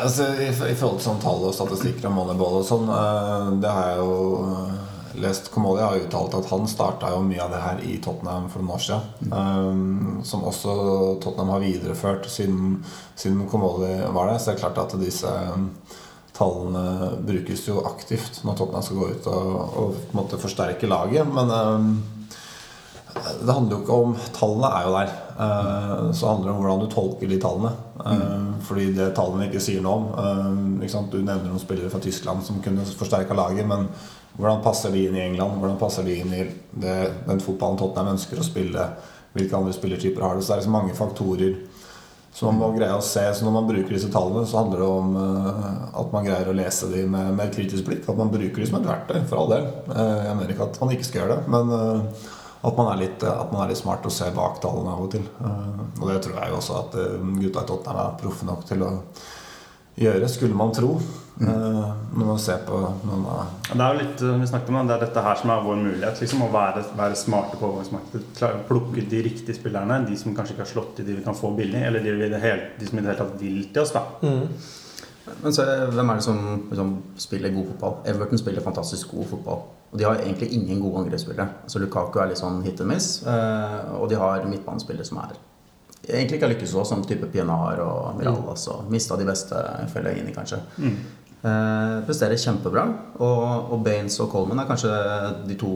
[0.00, 3.72] Altså, i, I forhold til sånn tall og statistikker og moneyball og sånn, eh, det
[3.74, 4.76] har jeg jo eh,
[5.20, 5.50] lest.
[5.52, 8.76] Komoli har uttalt at han starta jo mye av det her i Tottenham for noen
[8.78, 9.34] år siden.
[9.40, 10.76] eh, som også
[11.24, 12.78] Tottenham har videreført siden,
[13.18, 14.38] siden Komoli var der.
[14.38, 15.34] Så det er klart at disse
[16.40, 21.28] tallene brukes jo aktivt når Tottenham skal gå ut og, og forsterke laget.
[21.28, 22.19] Men eh,
[23.40, 25.10] det handler jo ikke om Tallene er jo der.
[25.40, 27.72] Eh, Så handler det om hvordan du tolker de tallene.
[28.04, 30.08] Eh, Fordi det tallene ikke sier noe om.
[30.18, 31.02] eh?
[31.10, 33.88] Du nevner noen spillere fra Tyskland som kunne forsterka laget, men
[34.38, 35.58] hvordan passer de inn i England?
[35.60, 36.44] Hvordan passer de inn i
[36.80, 38.88] det, den fotballen Tottenham ønsker å spille?
[39.34, 40.42] Hvilke andre spillertyper har det?
[40.44, 41.56] Så det er liksom mange faktorer
[42.32, 43.22] som man må greie å se.
[43.34, 45.16] Så når man bruker disse tallene, så handler det om
[46.00, 48.06] at man greier å lese dem med, med kritisk blikk.
[48.08, 49.66] At man bruker dem som et verktøy, for all del.
[49.90, 51.74] Jeg mener ikke at man ikke skal gjøre det, men
[52.60, 55.12] at man, er litt, at man er litt smart og ser bak tallene av og
[55.14, 55.24] til.
[55.40, 55.68] Eh,
[56.00, 58.84] Og det tror jeg jo også at eh, gutta i Tottenham er proffe nok til
[58.84, 58.90] å
[60.00, 60.98] gjøre, skulle man tro.
[61.40, 61.48] Mm.
[61.48, 64.84] Når man ser på noen av Det er jo litt, eh, vi snakket om det,
[64.90, 66.20] det er dette her som er vår mulighet.
[66.20, 68.60] Liksom, å være, være smarte på overgangsmarkedet.
[68.68, 70.02] Plukke de riktige spillerne.
[70.04, 71.80] De som kanskje ikke har slått til de vi kan få billig.
[71.80, 72.12] Eller de,
[72.44, 73.96] hele, de som i det hele tatt vil til oss.
[73.96, 74.04] da
[75.40, 75.64] Men så,
[75.96, 78.00] hvem er det som liksom, spiller god fotball?
[78.12, 79.68] Everton spiller fantastisk god fotball.
[79.90, 81.48] Og de har egentlig ingen gode angrepsspillere.
[81.66, 83.22] Altså Lukaku er litt sånn hit and miss.
[83.26, 85.38] Eh, og de har midtbanespillere som er
[86.08, 88.66] egentlig ikke har lykkes så, som type Pienar og Mirallas.
[88.72, 89.58] Og mista de beste
[89.92, 90.60] Fellaini, kanskje.
[90.80, 92.86] Eh, presterer kjempebra.
[93.18, 94.94] Og, og Baines og Coleman er kanskje
[95.48, 95.74] de to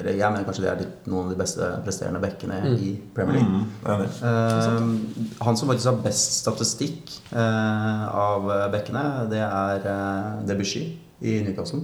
[0.00, 3.36] Eller jeg mener kanskje de er de, noen av de beste presterende bekkene i Premier
[3.36, 3.58] League.
[3.84, 4.04] Mm.
[4.24, 10.86] Eh, han som faktisk har best statistikk eh, av bekkene, det er uh, Debussy
[11.20, 11.82] i Newcastle.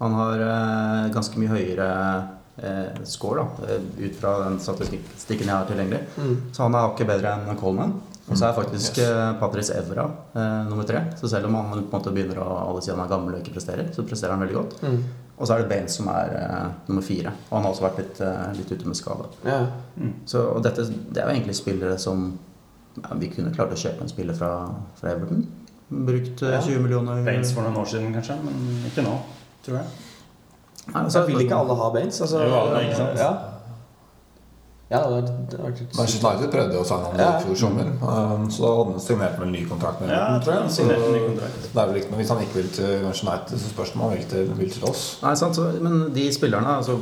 [0.00, 1.88] Han har eh, ganske mye høyere
[2.58, 6.02] eh, score da, eh, ut fra den statistikken jeg har tilgjengelig.
[6.52, 7.94] Så han er hakket bedre enn Coleman.
[8.24, 9.10] Og så er faktisk yes.
[9.36, 11.02] Patrice Evra eh, nummer tre.
[11.20, 13.42] Så selv om han på en måte begynner å alle sier han er gammel og
[13.42, 14.78] ikke presterer, så presterer han veldig godt.
[15.34, 17.34] Og så er det Baines som er eh, nummer fire.
[17.50, 19.28] Og han har også vært litt, eh, litt ute med skade.
[19.44, 19.58] Ja.
[20.30, 22.30] Så, og dette, det er jo egentlig spillere som
[22.94, 24.50] ja, Vi kunne klart å kjøpe en spiller fra,
[25.00, 25.44] fra Everton.
[25.90, 26.60] Brukt eh, Ja.
[26.64, 29.18] 20 millioner Baines for noen år siden, kanskje, men ikke nå,
[29.66, 29.86] tror jeg.
[30.84, 32.20] Nei, altså, Så vil ikke alle ha Baines?
[32.20, 33.18] Altså, Jo, alle, ikke sant?
[33.24, 33.32] Ja.
[34.92, 37.28] Ja, det var, det var litt Manchester United prøvde å signe ham Ja.
[37.40, 37.86] i fjor sommer.
[38.04, 40.70] um, Så da hadde han signert med en ny kontrakt med Ja, tror jeg.
[40.74, 41.62] Så en ny kontrakt.
[41.72, 43.96] det er vel ikke noe Hvis han ikke vil til Manchester United, så spørs det
[43.96, 45.02] om han vil til, vil til oss.
[45.24, 46.98] Nei, sant, så, men de spillerne altså,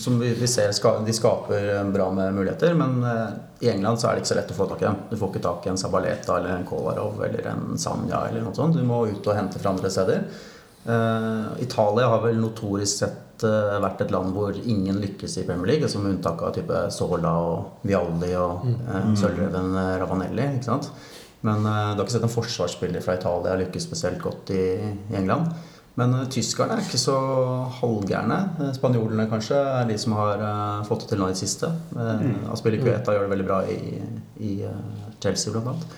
[0.00, 2.74] som vi, vi ser, ska, de skaper eh, bra med muligheter.
[2.74, 3.30] Men uh,
[3.60, 4.96] i England så er det ikke så lett å få tak i dem.
[5.12, 8.56] Du får ikke tak i en Sabaleta eller en Kolarov eller en Sanja eller noe
[8.56, 8.74] sånt.
[8.74, 10.24] Du må ut og hente fra andre steder.
[10.88, 15.74] Eh, Italia har vel notorisk sett eh, vært et land hvor ingen lykkes i Premier
[15.74, 20.46] League, som unntak av type Sola og Vialli og eh, sølvreven eh, Ravanelli.
[20.56, 20.88] ikke sant?
[21.46, 25.14] Men uh, du har ikke sett en forsvarsspiller fra Italia lykkes spesielt godt i, i
[25.14, 25.52] England.
[26.00, 27.14] Men uh, tyskerne er ikke så
[27.78, 28.72] halvgærne.
[28.74, 30.42] Spanjolene kanskje er de som har
[30.88, 31.70] fått det til nå i det siste.
[31.94, 34.00] Uh, Aspille Cueta gjør det veldig bra i,
[34.48, 34.56] i
[35.22, 35.96] Chelsea blant annet.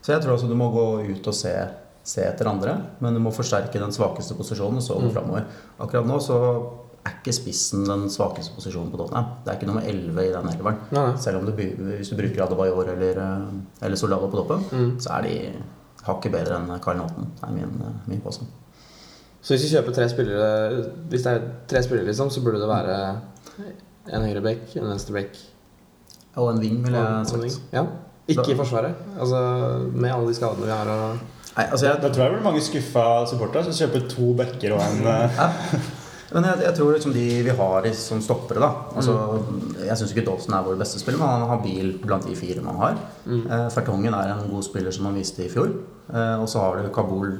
[0.00, 1.52] Så jeg tror altså du må gå ut og se,
[2.08, 5.48] se etter andre, men du må forsterke den svakeste posisjonen og så gå framover.
[5.78, 6.38] Akkurat nå så
[7.04, 9.34] er ikke spissen den svakeste posisjonen på Tottenham.
[9.44, 10.80] Det er ikke nummer 11 i den elveren.
[10.96, 11.08] Nei.
[11.20, 15.28] Selv om du, hvis du bruker Adebayor eller, eh, eller Solado på toppen, så er
[15.28, 15.34] de
[16.08, 18.48] hakket bedre enn Carl Naughton, er min, eh, min påstand.
[19.42, 22.68] Så hvis vi kjøper tre spillere Hvis det er tre spillere, liksom, så burde det
[22.68, 22.96] være
[24.12, 25.38] en høyre bekk, en venstre bekk
[26.36, 27.60] Og en wing, ville jeg sagt.
[27.72, 27.84] Ja.
[28.28, 28.94] Ikke i Forsvaret.
[29.18, 29.38] Altså
[29.94, 31.18] med alle de skadene vi har og
[31.58, 34.76] Nei, altså jeg, Da tror jeg det blir mange skuffa supportere som kjøper to bekker
[34.76, 35.40] og en eh,
[36.34, 38.68] Men jeg, jeg tror liksom de vi har i, som stoppere, da
[39.00, 39.14] altså,
[39.80, 42.60] Jeg syns ikke Dawson er vår beste spiller, men han har bil blant de fire
[42.64, 42.98] man har.
[43.24, 45.72] Eh, Fertongen er en god spiller som han viste i fjor.
[46.12, 47.32] Eh, og så har du Kabul,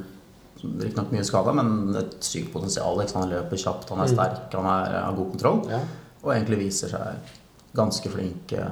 [0.63, 2.97] riktignok mye skada, men et sykt potensial.
[3.13, 5.61] Han løper kjapt, han er sterk, han er, har god kontroll.
[5.69, 5.83] Ja.
[6.23, 7.37] Og egentlig viser seg
[7.75, 8.63] ganske flink eh,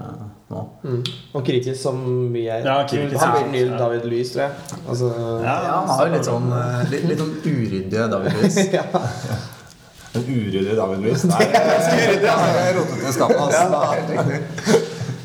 [0.49, 0.61] nå.
[0.83, 1.03] Mm.
[1.33, 1.99] Og kritisk som
[2.33, 2.65] vi er.
[2.65, 3.19] Ja, kritisk.
[3.21, 4.79] Han blir ny David Louis, tror jeg.
[4.89, 5.11] Altså,
[5.43, 8.57] Ja, Ja, han har jo litt sånn, eh, litt, litt sånn uryddige David Luiz.
[10.13, 11.23] Den uryddige David Luiz.
[11.29, 12.33] Nei, ganske uryddig.
[12.57, 13.55] Jeg rotet i skapet hans.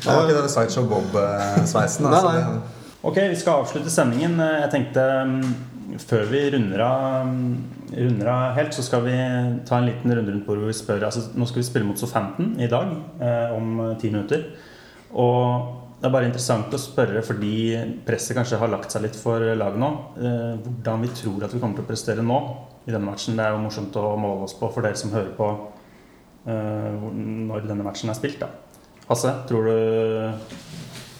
[0.03, 2.09] Det var ikke den Sideshow Bob-sveisen.
[2.09, 2.57] Altså.
[3.07, 4.35] Ok, vi skal avslutte sendingen.
[4.39, 5.45] Jeg tenkte mm,
[6.01, 7.29] før vi runder av,
[7.93, 9.15] runder av helt, så skal vi
[9.67, 11.99] ta en liten runde rundt bordet hvor vi spør altså, Nå skal vi spille mot
[11.99, 14.47] Southampton i dag eh, om eh, ti minutter.
[15.13, 17.55] Og det er bare interessant å spørre, fordi
[18.03, 21.61] presset kanskje har lagt seg litt for laget nå, eh, hvordan vi tror at vi
[21.61, 22.39] kommer til å prestere nå
[22.83, 23.37] i denne matchen.
[23.39, 25.51] Det er jo morsomt å måle oss på for dere som hører på
[26.47, 27.05] eh,
[27.47, 28.41] når denne matchen er spilt.
[28.43, 28.51] da.
[29.07, 29.77] Hasse, tror du,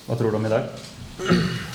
[0.08, 1.72] hva tror du om i dag?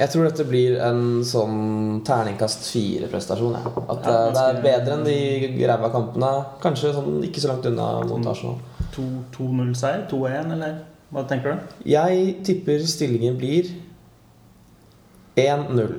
[0.00, 3.58] Jeg tror dette blir en sånn terningkast fire-prestasjon.
[3.58, 3.72] Ja.
[3.92, 6.30] At Ja, eh, det er bedre enn de ræva kampene.
[6.62, 8.56] Kanskje sånn ikke så langt unna mot Arsenal.
[8.96, 10.06] 2-0-seier?
[10.08, 10.78] 2-1, eller
[11.12, 11.74] hva tenker du?
[11.90, 13.68] Jeg tipper stillingen blir
[15.36, 15.92] 1-0,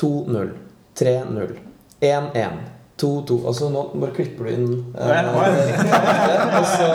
[0.00, 0.52] 2-0,
[0.96, 1.52] 3-0,
[2.00, 2.58] 1-1,
[3.02, 3.38] 2-2.
[3.50, 6.48] Altså nå bare klipper du inn eh, Ja, ja.
[6.56, 6.88] Og så,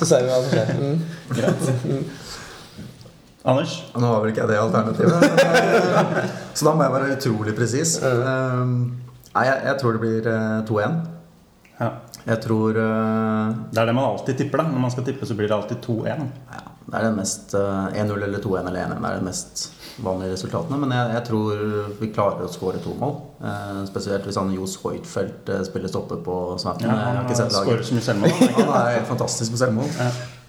[0.00, 0.74] så ser vi hva som skjer.
[0.82, 2.02] Mm.
[3.44, 3.72] Anders?
[3.98, 5.24] Nå har vel ikke jeg det alternativet.
[6.56, 7.96] Så da må jeg være utrolig presis.
[8.04, 8.76] Um,
[9.32, 10.96] Nei, jeg, jeg tror det blir eh, 2-1.
[11.80, 11.88] Ja.
[12.22, 14.68] Jeg tror eh, Det er det man alltid tipper, da.
[14.70, 16.26] Når man skal tippe, så blir det alltid 2-1.
[16.52, 19.64] ja, Det er det mest eh, 1-0 eller 2-1 eller 1-1 er det mest
[20.04, 20.78] vanlige resultatene.
[20.84, 21.64] Men jeg, jeg tror
[21.98, 23.16] vi klarer å skåre to mål.
[23.40, 26.92] Eh, spesielt hvis han Johs Hoitfeldt eh, spiller stopper på Svecton.
[26.92, 28.54] Ja, han har ikke sett laget.
[28.60, 29.90] Han er helt fantastisk med selvmål.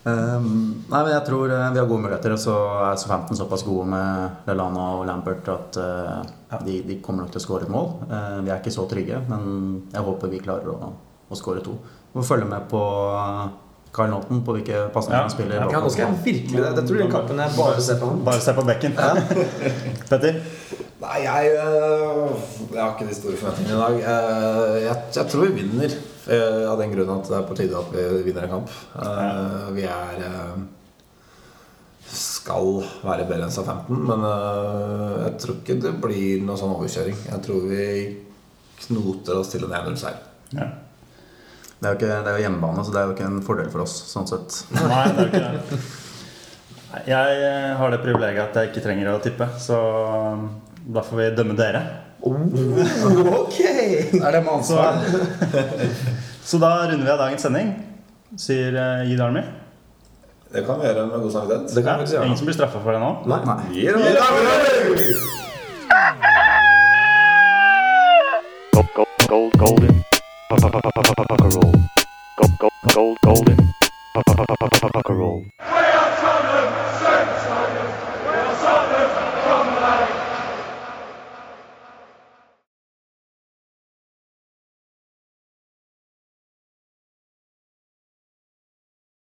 [0.03, 0.13] Ja.
[0.35, 2.33] Um, nei, men jeg tror eh, vi har gode muligheter.
[2.35, 2.55] Og så
[2.89, 7.39] er Southampton såpass gode med Lallana og Lambert at eh, de, de kommer nok til
[7.39, 7.93] å skåre et mål.
[8.11, 9.45] Uh, vi er ikke så trygge, men
[9.93, 10.91] jeg håper vi klarer å,
[11.31, 11.77] å skåre to.
[12.11, 12.81] Vi må følge med på
[13.93, 15.23] Carl Kyle Naughton på hvilke pasninger Ja.
[15.27, 15.67] han spiller.
[15.69, 16.69] Ja, nå skal jeg virkelig det.
[16.81, 18.23] Jeg tror den kampen er bare ser på ham.
[18.25, 18.95] Bare se på bekken.
[20.09, 20.39] Petter?
[21.03, 23.97] Nei, jeg, jeg har ikke de store forventningene i dag.
[24.07, 25.95] Eh, Jeg, jeg tror vi vinner.
[26.29, 28.71] Eh, Av den grunn at det er på tide at vi vinner en kamp.
[28.95, 30.61] Uh, Vi er uh,
[32.13, 34.25] Skal være bedre enn Southampton, men
[35.23, 37.15] jeg tror ikke det blir noe sånn overkjøring.
[37.31, 37.85] Jeg tror vi
[38.83, 40.19] knoter oss til en 1-0-seier.
[40.53, 40.67] Ja.
[41.79, 43.71] Det er, jo ikke, det er jo hjemmebane, så det er jo ikke en fordel
[43.73, 43.95] for oss.
[44.11, 44.59] sånn sett.
[44.75, 45.41] Nei, det er jo ikke
[45.73, 45.79] det.
[47.09, 47.49] Jeg
[47.79, 49.79] har det privilegiet at jeg ikke trenger å tippe, så
[50.85, 51.81] da får vi dømme dere.
[52.23, 53.57] Ok!
[54.19, 54.77] Er det med Så,
[56.49, 57.73] så da runder vi av dagens sending,
[58.39, 59.43] sier uh, Gid Army.
[60.53, 61.75] Det kan vi gjøre med god samvittighet.
[61.75, 62.37] Det kan vi faktisk Ingen gjøre.
[62.37, 63.11] som blir straffa for det nå?
[63.25, 63.57] Nei.
[63.73, 64.03] Gir det.
[68.73, 70.03] Gold, gold, gold, golden.
[70.49, 70.61] Gold,
[72.59, 73.59] gold, gold, golden.
[75.09, 75.41] Roll.